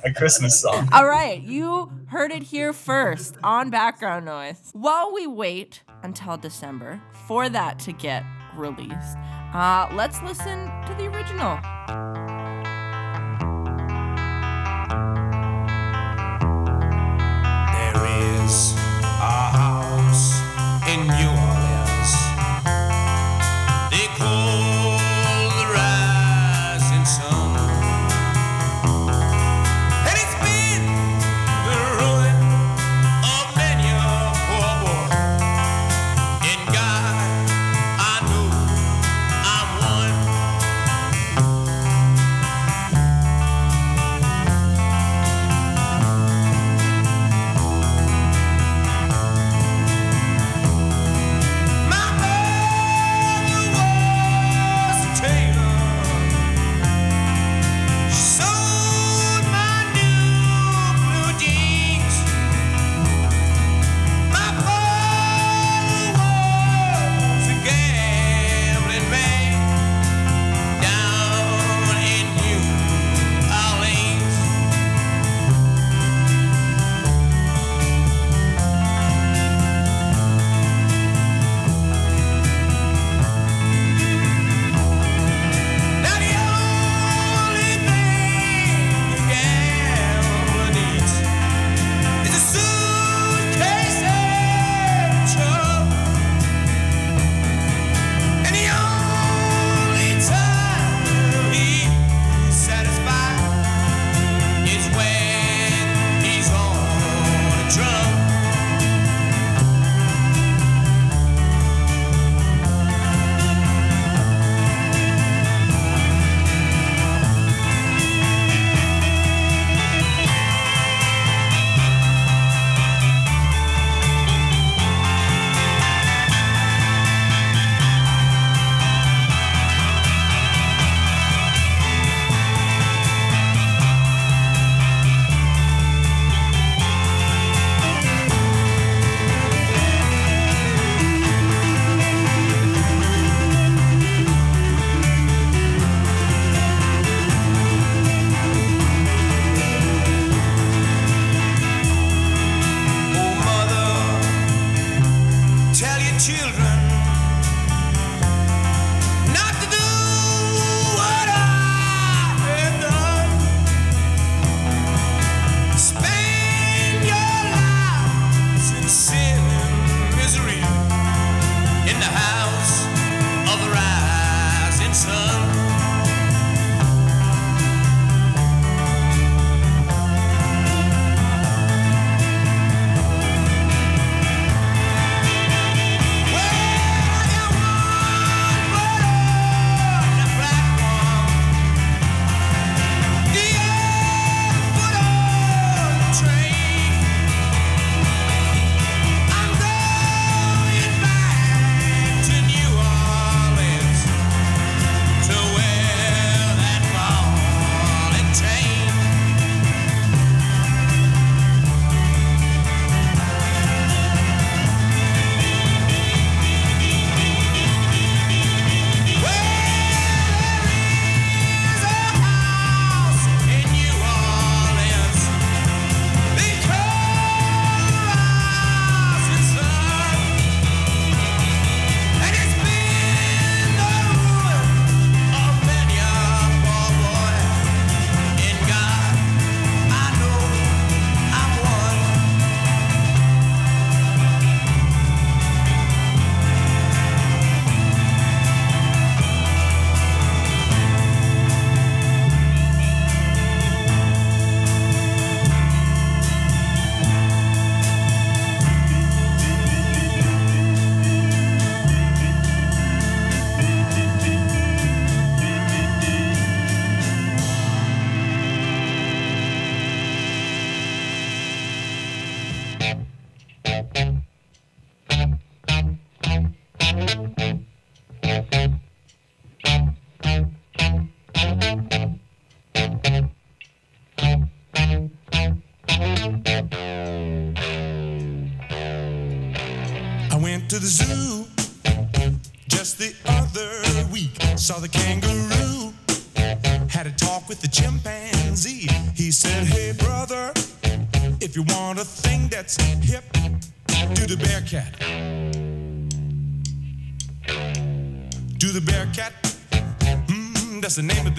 A 0.05 0.13
Christmas 0.13 0.61
song. 0.61 0.87
All 0.93 1.05
right, 1.07 1.41
you 1.41 1.91
heard 2.07 2.31
it 2.31 2.43
here 2.43 2.71
first 2.73 3.35
on 3.43 3.69
background 3.69 4.25
noise. 4.25 4.69
While 4.73 5.13
we 5.13 5.27
wait 5.27 5.81
until 6.03 6.37
December 6.37 7.01
for 7.27 7.49
that 7.49 7.79
to 7.79 7.91
get 7.91 8.23
released, 8.55 9.17
uh, 9.53 9.87
let's 9.93 10.21
listen 10.23 10.65
to 10.85 10.93
the 10.97 11.07
original. 11.07 11.59
There 17.73 18.05
is 18.43 18.82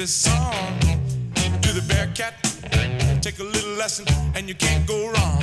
this 0.05 0.12
song 0.12 0.78
to 1.62 1.72
the 1.72 1.82
bear 1.88 2.07
cat. 2.14 2.34
Take 3.22 3.38
a 3.38 3.42
little 3.42 3.72
lesson 3.78 4.05
and 4.34 4.46
you 4.46 4.55
can't 4.55 4.86
go 4.86 5.07
wrong. 5.07 5.40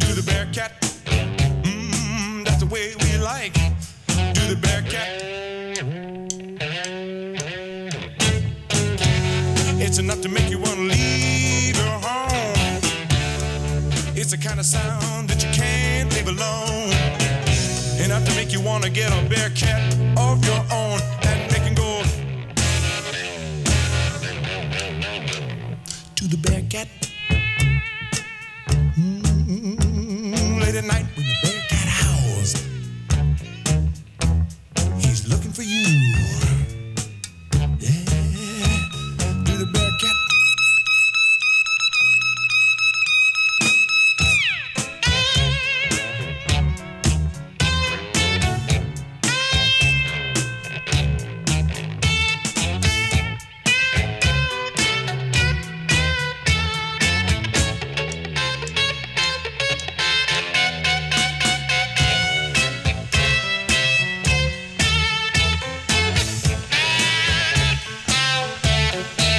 To 0.00 0.14
the 0.14 0.22
bear 0.24 0.46
cat. 0.50 0.80
Mmm, 1.62 2.42
that's 2.42 2.56
the 2.56 2.70
way 2.72 2.94
we 3.02 3.18
like. 3.18 3.52
Do 4.32 4.42
the 4.48 4.58
bear 4.62 4.80
cat. 4.80 5.08
It's 9.78 9.98
enough 9.98 10.22
to 10.22 10.30
make 10.30 10.48
you 10.48 10.58
want 10.58 10.76
to 10.76 10.86
leave 10.96 11.76
your 11.76 11.98
home. 12.08 12.80
It's 14.16 14.30
the 14.30 14.38
kind 14.38 14.58
of 14.58 14.64
sound 14.64 15.28
that 15.28 15.44
you 15.44 15.50
can't 15.52 16.10
leave 16.14 16.28
alone. 16.28 16.94
Enough 18.02 18.24
to 18.24 18.34
make 18.36 18.54
you 18.54 18.62
want 18.62 18.84
to 18.84 18.90
get 18.90 19.12
a 19.12 19.28
bear 19.28 19.50
cat 19.50 19.82
of 20.16 20.42
your 20.46 20.64
own. 20.72 21.17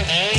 Hey. 0.09 0.38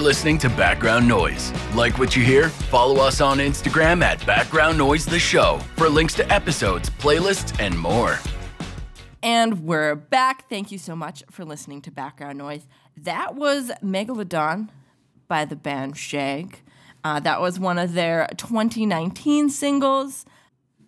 You're 0.00 0.06
listening 0.06 0.38
to 0.38 0.48
Background 0.48 1.06
Noise. 1.06 1.52
Like 1.74 1.98
what 1.98 2.16
you 2.16 2.24
hear? 2.24 2.48
Follow 2.48 3.02
us 3.02 3.20
on 3.20 3.36
Instagram 3.36 4.02
at 4.02 4.24
Background 4.24 4.78
Noise 4.78 5.04
The 5.04 5.18
Show 5.18 5.60
for 5.76 5.90
links 5.90 6.14
to 6.14 6.32
episodes, 6.32 6.88
playlists, 6.88 7.54
and 7.60 7.78
more. 7.78 8.18
And 9.22 9.66
we're 9.66 9.94
back. 9.94 10.48
Thank 10.48 10.72
you 10.72 10.78
so 10.78 10.96
much 10.96 11.22
for 11.30 11.44
listening 11.44 11.82
to 11.82 11.90
Background 11.90 12.38
Noise. 12.38 12.66
That 12.96 13.34
was 13.34 13.70
Megalodon 13.84 14.70
by 15.28 15.44
the 15.44 15.54
band 15.54 15.98
Shag. 15.98 16.62
Uh, 17.04 17.20
that 17.20 17.42
was 17.42 17.60
one 17.60 17.78
of 17.78 17.92
their 17.92 18.26
2019 18.38 19.50
singles. 19.50 20.24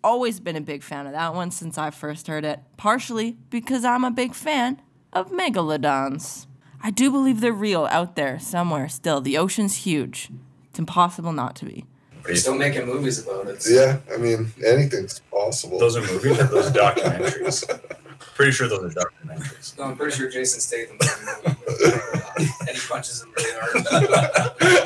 Always 0.03 0.41
been 0.41 0.57
a 0.57 0.63
big 0.63 0.83
fan 0.83 1.07
of 1.07 1.13
that 1.13 1.35
one 1.35 1.51
since 1.51 1.77
I 1.77 1.91
first 1.91 2.29
heard 2.29 2.47
it, 2.47 2.61
partially 2.79 3.37
because 3.51 3.85
I'm 3.85 4.05
a 4.05 4.11
big 4.11 4.33
fan 4.33 4.81
of 5.13 5.31
megalodons. 5.31 6.47
I 6.83 6.91
do 6.91 7.11
believe 7.11 7.41
they're 7.41 7.53
real 7.53 7.87
out 7.91 8.17
there 8.17 8.39
somewhere 8.39 8.89
still. 8.89 9.21
The 9.21 9.39
ocean's 9.39 9.77
huge. 9.77 10.31
It's 10.71 10.79
impossible 10.79 11.33
not 11.33 11.55
to 11.57 11.65
be. 11.65 11.85
They're 12.25 12.37
still 12.37 12.55
making 12.57 12.87
movies 12.87 13.25
about 13.25 13.47
it. 13.49 13.63
so- 13.63 13.71
Yeah, 13.73 13.99
I 14.13 14.17
mean 14.17 14.53
anything's 14.65 15.21
possible. 15.31 15.79
Those 15.79 15.97
are 15.97 16.01
movies 16.03 16.39
or 16.39 16.45
those 16.45 16.71
documentaries? 16.71 17.65
Pretty 18.35 18.53
sure 18.53 18.69
those 18.69 18.85
are 18.97 19.05
documentaries. 19.05 19.77
No, 19.77 19.85
I'm 19.85 19.97
pretty 19.97 20.17
sure 20.17 20.31
Jason 20.31 20.61
Statham 20.61 20.97
did 20.99 21.11
a 21.11 21.17
movie 21.49 21.85
uh, 21.85 22.35
and 22.67 22.71
he 22.71 22.81
punches 22.89 23.23
him 23.23 23.33
really 23.37 23.53
hard. 23.61 24.83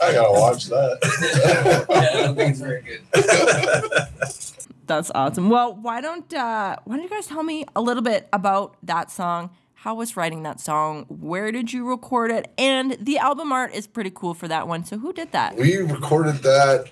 I 0.00 0.12
gotta 0.12 0.32
watch 0.32 0.66
that. 0.66 1.86
yeah, 1.90 1.96
I 1.96 2.22
don't 2.22 2.36
think 2.36 2.50
it's 2.50 2.60
very 2.60 2.82
good. 2.82 3.02
That's 4.86 5.10
awesome. 5.14 5.50
Well, 5.50 5.74
why 5.74 6.00
don't 6.00 6.32
uh, 6.32 6.76
why 6.84 6.96
don't 6.96 7.02
you 7.04 7.10
guys 7.10 7.26
tell 7.26 7.42
me 7.42 7.64
a 7.74 7.80
little 7.80 8.02
bit 8.02 8.28
about 8.32 8.76
that 8.82 9.10
song? 9.10 9.50
How 9.74 9.94
was 9.94 10.16
writing 10.16 10.42
that 10.44 10.60
song? 10.60 11.04
Where 11.08 11.52
did 11.52 11.72
you 11.72 11.88
record 11.88 12.30
it? 12.30 12.52
And 12.58 12.96
the 13.00 13.18
album 13.18 13.52
art 13.52 13.74
is 13.74 13.86
pretty 13.86 14.10
cool 14.14 14.34
for 14.34 14.48
that 14.48 14.66
one. 14.66 14.84
So 14.84 14.98
who 14.98 15.12
did 15.12 15.32
that? 15.32 15.56
we 15.56 15.76
recorded 15.76 16.36
that 16.42 16.90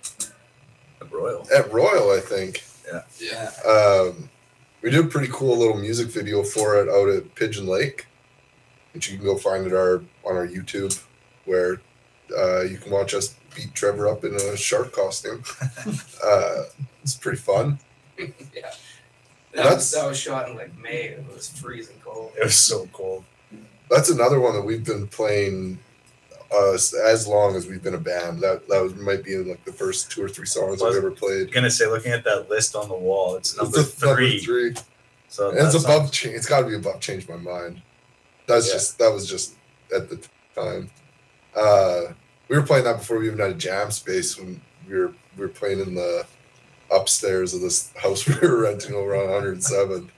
at 1.00 1.12
Royal. 1.12 1.46
at 1.54 1.72
Royal, 1.72 2.10
I 2.12 2.20
think. 2.20 2.62
Yeah. 3.20 3.50
Um, 3.66 4.28
we 4.82 4.90
did 4.90 5.04
a 5.04 5.08
pretty 5.08 5.32
cool 5.32 5.56
little 5.56 5.78
music 5.78 6.08
video 6.08 6.42
for 6.42 6.76
it 6.80 6.88
out 6.88 7.08
at 7.08 7.34
Pigeon 7.34 7.66
Lake, 7.66 8.06
which 8.92 9.10
you 9.10 9.16
can 9.16 9.24
go 9.24 9.36
find 9.36 9.66
at 9.66 9.72
our 9.72 10.02
on 10.24 10.36
our 10.36 10.46
YouTube, 10.46 11.02
where 11.46 11.80
uh, 12.36 12.62
you 12.62 12.76
can 12.76 12.92
watch 12.92 13.14
us 13.14 13.34
beat 13.54 13.74
Trevor 13.74 14.08
up 14.08 14.24
in 14.24 14.34
a 14.34 14.56
shark 14.56 14.92
costume. 14.92 15.42
uh, 16.24 16.62
it's 17.02 17.14
pretty 17.14 17.38
fun. 17.38 17.78
yeah. 18.18 18.26
That 18.54 18.72
That's- 19.52 19.74
was, 19.76 19.92
that 19.92 20.06
was 20.08 20.18
shot 20.18 20.48
in 20.48 20.56
like 20.56 20.76
May. 20.78 21.04
It 21.08 21.24
was 21.32 21.48
freezing 21.48 21.96
cold. 22.04 22.32
It 22.38 22.44
was 22.44 22.56
so 22.56 22.88
cold. 22.92 23.24
That's 23.90 24.10
another 24.10 24.40
one 24.40 24.54
that 24.54 24.62
we've 24.62 24.84
been 24.84 25.06
playing 25.06 25.78
uh, 26.52 26.72
as 26.72 27.26
long 27.28 27.54
as 27.54 27.66
we've 27.66 27.82
been 27.82 27.94
a 27.94 27.98
band. 27.98 28.40
That 28.40 28.66
that 28.68 28.82
was 28.82 28.94
might 28.96 29.22
be 29.22 29.34
in 29.34 29.48
like 29.48 29.64
the 29.64 29.72
first 29.72 30.10
two 30.10 30.22
or 30.24 30.28
three 30.28 30.46
songs 30.46 30.80
Was- 30.80 30.96
I've 30.96 30.98
ever 30.98 31.10
played. 31.12 31.52
gonna 31.52 31.70
say, 31.70 31.86
looking 31.86 32.12
at 32.12 32.24
that 32.24 32.48
list 32.50 32.74
on 32.74 32.88
the 32.88 32.94
wall, 32.96 33.36
it's 33.36 33.56
number 33.56 33.80
It's 33.80 33.90
three. 33.94 34.08
Number 34.30 34.38
three. 34.40 34.74
So 35.28 35.50
And 35.50 35.58
it's 35.58 35.72
that's 35.72 35.84
above. 35.84 36.10
Cha- 36.12 36.30
it's 36.30 36.46
got 36.46 36.60
to 36.62 36.66
be 36.66 36.74
above. 36.76 37.00
Change 37.00 37.28
my 37.28 37.36
mind. 37.36 37.82
That's 38.46 38.66
Yeah. 38.68 38.72
just. 38.74 38.98
That 38.98 39.12
was 39.12 39.28
just 39.28 39.54
at 39.94 40.08
the 40.08 40.20
time. 40.54 40.90
Uh, 41.54 42.12
we 42.48 42.56
were 42.56 42.62
playing 42.62 42.84
that 42.84 42.98
before 42.98 43.18
we 43.18 43.26
even 43.26 43.38
had 43.38 43.50
a 43.50 43.54
jam 43.54 43.90
space. 43.90 44.38
When 44.38 44.60
we 44.88 44.96
were 44.96 45.14
we 45.36 45.42
were 45.42 45.48
playing 45.48 45.80
in 45.80 45.94
the 45.94 46.26
upstairs 46.90 47.54
of 47.54 47.60
this 47.60 47.92
house 47.96 48.26
we 48.28 48.46
were 48.46 48.62
renting 48.62 48.94
over 48.94 49.14
on 49.16 49.24
107. 49.24 50.10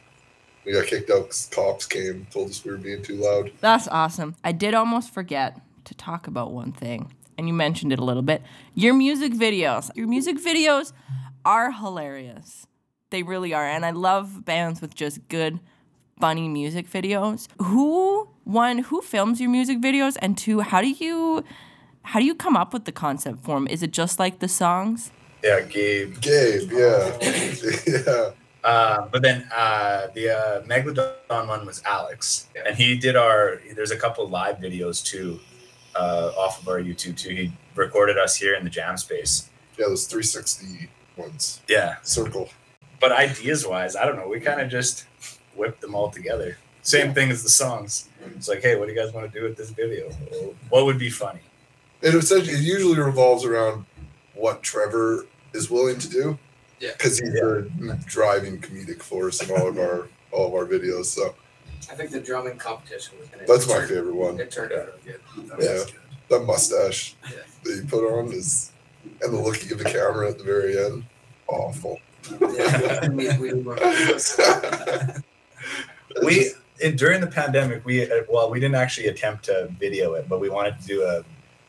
We 0.64 0.72
got 0.72 0.86
kicked 0.86 1.10
out 1.10 1.22
because 1.22 1.48
cops 1.52 1.86
came, 1.86 2.26
told 2.30 2.50
us 2.50 2.64
we 2.64 2.72
were 2.72 2.76
being 2.76 3.02
too 3.02 3.16
loud. 3.16 3.52
That's 3.60 3.86
awesome. 3.88 4.34
I 4.42 4.50
did 4.50 4.74
almost 4.74 5.14
forget 5.14 5.60
to 5.84 5.94
talk 5.94 6.26
about 6.26 6.50
one 6.50 6.72
thing, 6.72 7.12
and 7.38 7.46
you 7.46 7.54
mentioned 7.54 7.92
it 7.92 8.00
a 8.00 8.04
little 8.04 8.22
bit. 8.22 8.42
Your 8.74 8.92
music 8.92 9.32
videos. 9.32 9.90
Your 9.94 10.08
music 10.08 10.38
videos 10.38 10.92
are 11.44 11.70
hilarious. 11.70 12.66
They 13.10 13.22
really 13.22 13.54
are. 13.54 13.64
And 13.64 13.86
I 13.86 13.92
love 13.92 14.44
bands 14.44 14.80
with 14.80 14.96
just 14.96 15.28
good, 15.28 15.60
funny 16.20 16.48
music 16.48 16.90
videos. 16.90 17.46
Who 17.62 18.28
one, 18.42 18.78
who 18.78 19.00
films 19.02 19.40
your 19.40 19.50
music 19.50 19.80
videos? 19.80 20.16
And 20.20 20.36
two, 20.36 20.60
how 20.60 20.80
do 20.80 20.88
you 20.88 21.44
how 22.06 22.20
do 22.20 22.24
you 22.24 22.34
come 22.34 22.56
up 22.56 22.72
with 22.72 22.84
the 22.84 22.92
concept 22.92 23.44
form? 23.44 23.66
Is 23.66 23.82
it 23.82 23.90
just 23.90 24.18
like 24.18 24.38
the 24.38 24.48
songs? 24.48 25.10
Yeah, 25.42 25.60
Gabe. 25.60 26.20
Gabe, 26.20 26.70
yeah, 26.72 27.18
yeah. 27.86 28.30
Uh, 28.62 29.06
but 29.12 29.22
then 29.22 29.46
uh, 29.54 30.06
the 30.14 30.30
uh, 30.30 30.62
Megalodon 30.62 31.48
one 31.48 31.66
was 31.66 31.82
Alex, 31.84 32.48
and 32.64 32.76
he 32.76 32.96
did 32.96 33.16
our. 33.16 33.60
There's 33.74 33.90
a 33.90 33.96
couple 33.96 34.28
live 34.28 34.56
videos 34.58 35.04
too, 35.04 35.40
uh, 35.96 36.30
off 36.38 36.62
of 36.62 36.68
our 36.68 36.80
YouTube 36.80 37.16
too. 37.16 37.30
He 37.30 37.52
recorded 37.74 38.18
us 38.18 38.36
here 38.36 38.54
in 38.54 38.64
the 38.64 38.70
jam 38.70 38.96
space. 38.96 39.50
Yeah, 39.78 39.86
those 39.88 40.06
360 40.06 40.88
ones. 41.16 41.60
Yeah, 41.68 41.96
Circle. 42.02 42.48
but 43.00 43.12
ideas 43.12 43.66
wise, 43.66 43.94
I 43.94 44.04
don't 44.06 44.16
know. 44.16 44.28
We 44.28 44.40
kind 44.40 44.60
of 44.60 44.70
just 44.70 45.04
whipped 45.54 45.80
them 45.80 45.94
all 45.94 46.10
together. 46.10 46.56
Same 46.82 47.12
thing 47.12 47.30
as 47.30 47.42
the 47.42 47.48
songs. 47.48 48.08
It's 48.36 48.48
like, 48.48 48.62
hey, 48.62 48.76
what 48.76 48.86
do 48.86 48.94
you 48.94 48.98
guys 48.98 49.12
want 49.12 49.30
to 49.30 49.38
do 49.38 49.44
with 49.44 49.56
this 49.56 49.70
video? 49.70 50.08
What 50.70 50.86
would 50.86 50.98
be 50.98 51.10
funny? 51.10 51.40
It 52.06 52.14
essentially 52.14 52.56
it 52.56 52.62
usually 52.62 52.98
revolves 53.00 53.44
around 53.44 53.84
what 54.34 54.62
Trevor 54.62 55.26
is 55.54 55.70
willing 55.70 55.98
to 55.98 56.08
do. 56.08 56.38
Yeah. 56.78 56.92
Because 56.92 57.18
he's 57.18 57.32
the 57.32 57.98
driving 58.06 58.60
comedic 58.60 59.02
force 59.02 59.42
in 59.42 59.50
all 59.50 59.66
of 59.66 59.78
our 59.78 60.08
all 60.30 60.46
of 60.46 60.54
our 60.54 60.66
videos. 60.66 61.06
So 61.06 61.34
I 61.90 61.96
think 61.96 62.12
the 62.12 62.20
drumming 62.20 62.58
competition 62.58 63.18
was 63.18 63.28
gonna. 63.28 63.44
that's 63.46 63.68
my 63.68 63.78
it 63.78 63.88
favorite 63.88 64.14
one. 64.14 64.38
It 64.38 64.52
turned 64.52 64.72
out 64.72 64.86
really 65.04 65.18
good. 65.56 65.58
Yeah. 65.60 65.84
That 66.28 66.44
mustache 66.44 67.16
Yeah. 67.24 67.38
that 67.64 67.74
you 67.74 67.82
put 67.88 68.06
on 68.06 68.32
is 68.32 68.70
and 69.22 69.32
the 69.32 69.40
look 69.40 69.60
you 69.62 69.68
give 69.68 69.78
the 69.78 69.84
camera 69.84 70.28
at 70.28 70.38
the 70.38 70.44
very 70.44 70.78
end. 70.78 71.04
Awful. 71.48 71.98
Yeah, 72.40 73.08
we, 73.08 73.36
we 73.38 73.52
were, 73.54 73.76
We 76.24 76.50
in, 76.80 76.96
during 76.96 77.20
the 77.20 77.26
pandemic, 77.26 77.84
we 77.84 78.10
uh, 78.10 78.22
well, 78.28 78.50
we 78.50 78.60
didn't 78.60 78.74
actually 78.76 79.08
attempt 79.08 79.44
to 79.46 79.68
video 79.78 80.14
it, 80.14 80.28
but 80.28 80.40
we 80.40 80.48
wanted 80.48 80.80
to 80.80 80.86
do 80.86 81.02
a, 81.02 81.24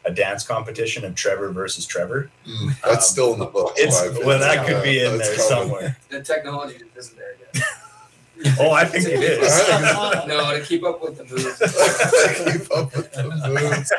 a 0.07 0.11
dance 0.13 0.43
competition 0.45 1.03
of 1.05 1.13
Trevor 1.15 1.49
versus 1.51 1.85
Trevor. 1.85 2.29
Mm, 2.47 2.79
that's 2.81 2.95
Um, 2.95 3.01
still 3.01 3.33
in 3.33 3.39
the 3.39 3.45
book. 3.45 3.73
It's 3.75 4.01
in 4.01 4.25
well, 4.25 4.39
that 4.39 4.57
opinion. 4.59 4.75
could 4.75 4.83
be 4.83 4.99
in 5.03 5.17
there 5.17 5.27
coming. 5.35 5.39
somewhere. 5.49 5.97
the 6.09 6.21
technology 6.21 6.79
isn't 6.95 7.17
there 7.17 7.35
yet. 7.53 7.63
Oh, 8.59 8.69
I 8.69 8.85
think 8.85 9.05
it 9.07 9.23
is. 9.23 9.41
no, 10.27 10.53
to 10.55 10.63
keep 10.63 10.83
up 10.83 11.01
with 11.01 11.17
the 11.17 11.23
moves. 11.23 11.57
Keep 12.59 12.71
up 12.71 12.95
with 12.95 13.11
the 13.11 13.23
moves. 13.23 13.91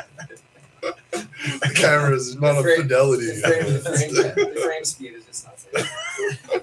the 1.60 1.72
camera 1.74 2.14
is 2.14 2.40
not 2.40 2.62
The 2.62 2.72
a 2.72 2.76
fidelity. 2.76 3.26
The 3.26 3.40
frame, 3.40 3.72
the, 3.72 3.80
frame, 3.80 4.54
the 4.54 4.60
frame 4.60 4.84
speed 4.84 5.14
is 5.14 5.24
just 5.24 5.44
not 5.44 5.58
there. 5.72 6.60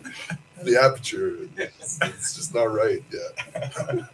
the 0.63 0.81
aperture 0.81 1.49
it's, 1.57 1.99
it's 2.01 2.35
just 2.35 2.55
not 2.55 2.73
right 2.73 3.03
yet. 3.11 4.09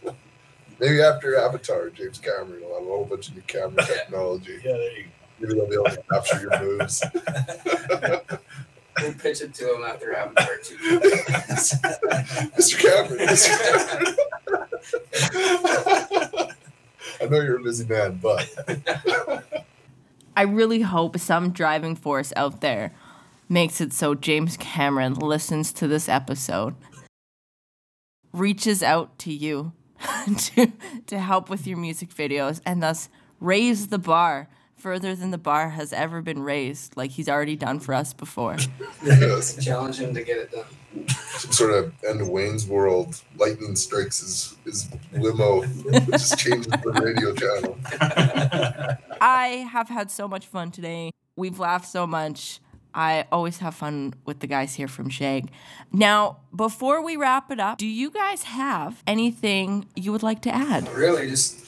Maybe 0.80 1.00
after 1.00 1.38
Avatar, 1.38 1.90
James 1.90 2.18
Cameron 2.18 2.62
will 2.62 2.74
have 2.74 2.82
a 2.82 2.90
whole 2.90 3.04
bunch 3.04 3.28
of 3.28 3.36
new 3.36 3.42
camera 3.42 3.84
technology. 3.86 4.58
Yeah, 4.64 4.72
there 4.72 4.98
you 4.98 5.04
Maybe 5.42 5.54
they'll 5.54 5.66
be 5.66 5.74
able 5.74 5.86
to 5.86 6.02
capture 6.08 6.40
your 6.40 6.60
moves. 6.62 7.02
We'll 9.00 9.14
pitch 9.14 9.40
it 9.40 9.54
to 9.54 9.74
him 9.74 9.82
after 9.82 10.14
Avatar 10.14 10.58
2. 10.62 10.76
Mr. 12.56 12.78
Cameron. 12.78 13.26
Mr. 13.26 13.58
Cameron. 13.58 14.14
I 17.20 17.24
know 17.26 17.40
you're 17.40 17.58
a 17.58 17.62
busy 17.62 17.84
man, 17.86 18.20
but 18.22 18.48
I 20.36 20.42
really 20.42 20.82
hope 20.82 21.18
some 21.18 21.50
driving 21.50 21.96
force 21.96 22.32
out 22.36 22.60
there 22.60 22.92
makes 23.48 23.80
it 23.80 23.92
so 23.92 24.14
James 24.14 24.56
Cameron 24.56 25.14
listens 25.14 25.72
to 25.74 25.86
this 25.88 26.08
episode, 26.08 26.74
reaches 28.32 28.82
out 28.82 29.18
to 29.20 29.32
you 29.32 29.72
to, 30.38 30.72
to 31.06 31.18
help 31.18 31.48
with 31.50 31.66
your 31.66 31.78
music 31.78 32.10
videos, 32.10 32.60
and 32.64 32.82
thus 32.82 33.08
raise 33.40 33.88
the 33.88 33.98
bar 33.98 34.48
further 34.82 35.14
than 35.14 35.30
the 35.30 35.38
bar 35.38 35.70
has 35.70 35.92
ever 35.92 36.20
been 36.20 36.42
raised, 36.42 36.96
like 36.96 37.12
he's 37.12 37.28
already 37.28 37.54
done 37.54 37.78
for 37.78 37.94
us 37.94 38.12
before. 38.12 38.56
yes, 39.04 39.64
Challenge 39.64 40.00
him 40.00 40.12
to 40.14 40.22
get 40.24 40.36
it 40.38 40.50
done. 40.50 41.08
some 41.38 41.52
sort 41.52 41.72
of 41.72 41.92
end 42.06 42.20
of 42.20 42.28
Wayne's 42.28 42.66
World. 42.66 43.22
Lightning 43.36 43.76
strikes 43.76 44.18
his 44.20 44.56
his 44.64 44.90
limo, 45.12 45.64
just 46.10 46.36
changes 46.36 46.66
the 46.66 46.92
radio 47.00 47.32
channel. 47.32 47.78
I 49.20 49.66
have 49.70 49.88
had 49.88 50.10
so 50.10 50.26
much 50.26 50.46
fun 50.46 50.72
today. 50.72 51.12
We've 51.36 51.58
laughed 51.60 51.86
so 51.88 52.06
much. 52.06 52.60
I 52.94 53.24
always 53.32 53.58
have 53.58 53.74
fun 53.74 54.12
with 54.26 54.40
the 54.40 54.46
guys 54.46 54.74
here 54.74 54.88
from 54.88 55.08
Shag. 55.08 55.50
Now, 55.92 56.38
before 56.54 57.02
we 57.02 57.16
wrap 57.16 57.50
it 57.50 57.58
up, 57.60 57.78
do 57.78 57.86
you 57.86 58.10
guys 58.10 58.42
have 58.42 59.02
anything 59.06 59.86
you 59.94 60.12
would 60.12 60.22
like 60.22 60.42
to 60.42 60.54
add? 60.54 60.88
Really, 60.92 61.30
just 61.30 61.64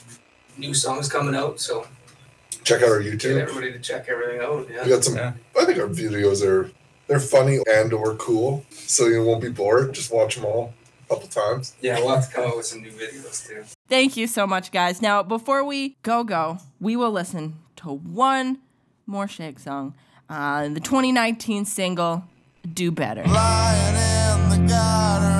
new 0.57 0.73
songs 0.73 1.09
coming 1.09 1.33
out, 1.33 1.59
so 1.59 1.87
Check 2.65 2.81
out 2.81 2.89
our 2.89 3.01
get 3.01 3.13
YouTube. 3.13 3.39
everybody 3.39 3.71
to 3.71 3.79
check 3.79 4.07
everything 4.09 4.41
out. 4.41 4.67
We 4.67 4.75
Yeah. 4.75 4.87
got 4.89 5.03
some. 5.03 5.15
Yeah. 5.15 5.33
I 5.57 5.65
think 5.65 5.79
our 5.79 5.87
videos 5.87 6.45
are 6.45 6.69
they're 7.07 7.19
funny 7.19 7.59
and 7.71 7.93
or 7.93 8.15
cool, 8.15 8.65
so 8.71 9.05
you 9.07 9.23
won't 9.23 9.41
be 9.41 9.49
bored. 9.49 9.93
Just 9.93 10.11
watch 10.11 10.35
them 10.35 10.45
all. 10.45 10.73
A 11.09 11.13
couple 11.13 11.27
times. 11.29 11.75
Yeah, 11.81 11.99
we'll 11.99 12.15
have 12.15 12.27
to 12.27 12.33
come 12.35 12.49
up 12.49 12.57
with 12.57 12.65
some 12.65 12.81
new 12.81 12.89
videos 12.89 13.47
too. 13.47 13.63
Thank 13.87 14.17
you 14.17 14.25
so 14.25 14.47
much, 14.47 14.71
guys. 14.71 15.03
Now, 15.03 15.21
before 15.21 15.63
we 15.63 15.97
go, 16.01 16.23
go, 16.23 16.57
we 16.81 16.95
will 16.95 17.11
listen 17.11 17.57
to 17.77 17.89
one 17.89 18.57
more 19.05 19.27
Shag 19.27 19.59
song. 19.59 19.93
Uh, 20.27 20.67
the 20.69 20.79
2019 20.79 21.65
single, 21.65 22.23
Do 22.73 22.89
Better. 22.91 23.23
Lying 23.25 23.95
in 23.95 24.49
the 24.49 24.67
gutter 24.73 25.34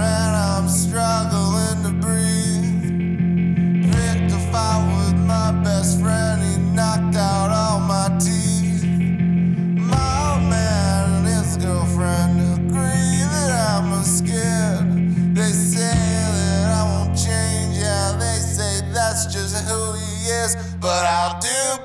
but 20.85 21.03
I'll 21.03 21.39
do 21.39 21.84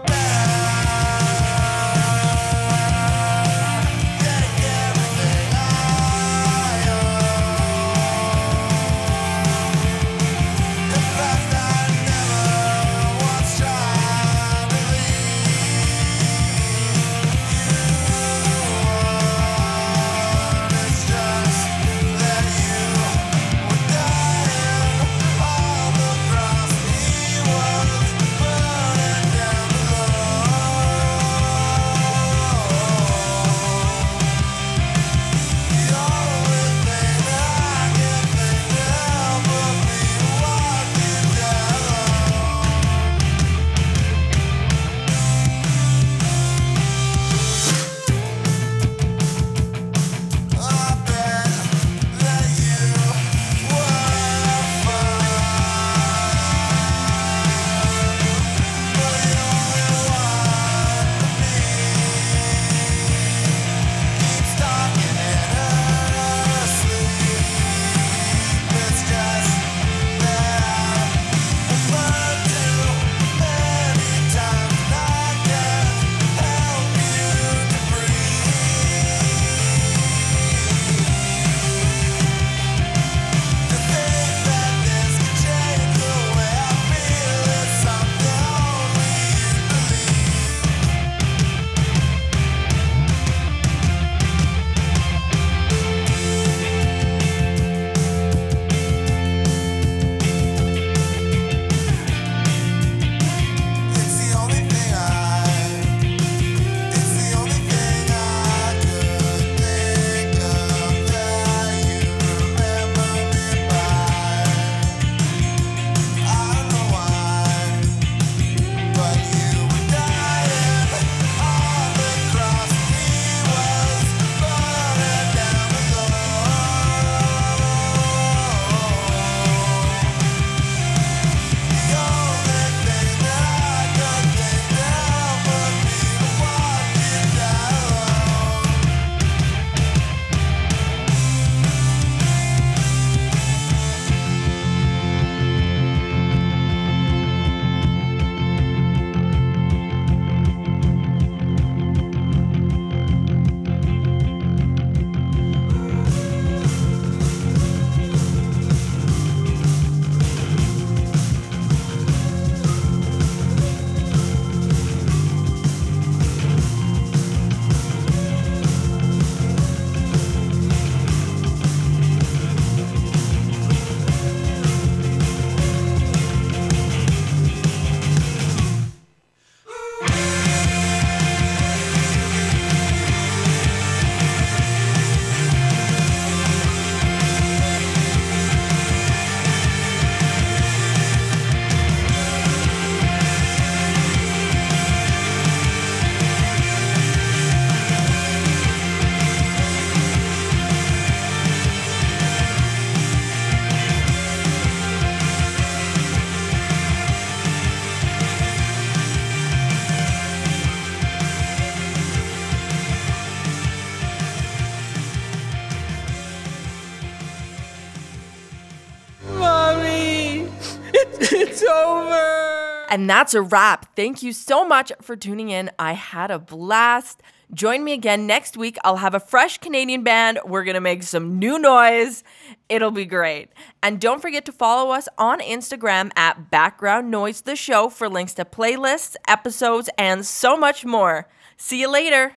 And 222.91 223.09
that's 223.09 223.35
a 223.35 223.41
wrap. 223.41 223.95
Thank 223.95 224.23
you 224.23 224.33
so 224.33 224.67
much 224.67 224.91
for 225.01 225.15
tuning 225.15 225.51
in. 225.51 225.71
I 225.79 225.93
had 225.93 226.33
a 226.33 226.41
blast. 226.41 227.23
Join 227.55 227.85
me 227.85 227.93
again 227.93 228.27
next 228.27 228.57
week. 228.57 228.77
I'll 228.85 228.97
have 228.97 229.15
a 229.15 229.21
fresh 229.21 229.59
Canadian 229.59 230.03
band. 230.03 230.41
We're 230.45 230.65
going 230.65 230.75
to 230.75 230.81
make 230.81 231.05
some 231.05 231.39
new 231.39 231.59
noise. 231.59 232.25
It'll 232.69 232.91
be 232.91 233.05
great. 233.05 233.51
And 233.83 234.01
don't 234.01 234.21
forget 234.21 234.45
to 234.47 234.53
follow 234.53 234.91
us 234.91 235.09
on 235.19 235.41
Instagram 235.41 236.11
at 236.17 236.51
Background 236.51 237.11
Noise 237.11 237.43
the 237.43 237.57
Show 237.57 237.89
for 237.89 238.09
links 238.09 238.35
to 238.35 238.45
playlists, 238.45 239.17
episodes, 239.29 239.89
and 239.97 240.27
so 240.27 240.57
much 240.57 240.85
more. 240.85 241.29
See 241.57 241.81
you 241.81 241.91
later. 241.91 242.35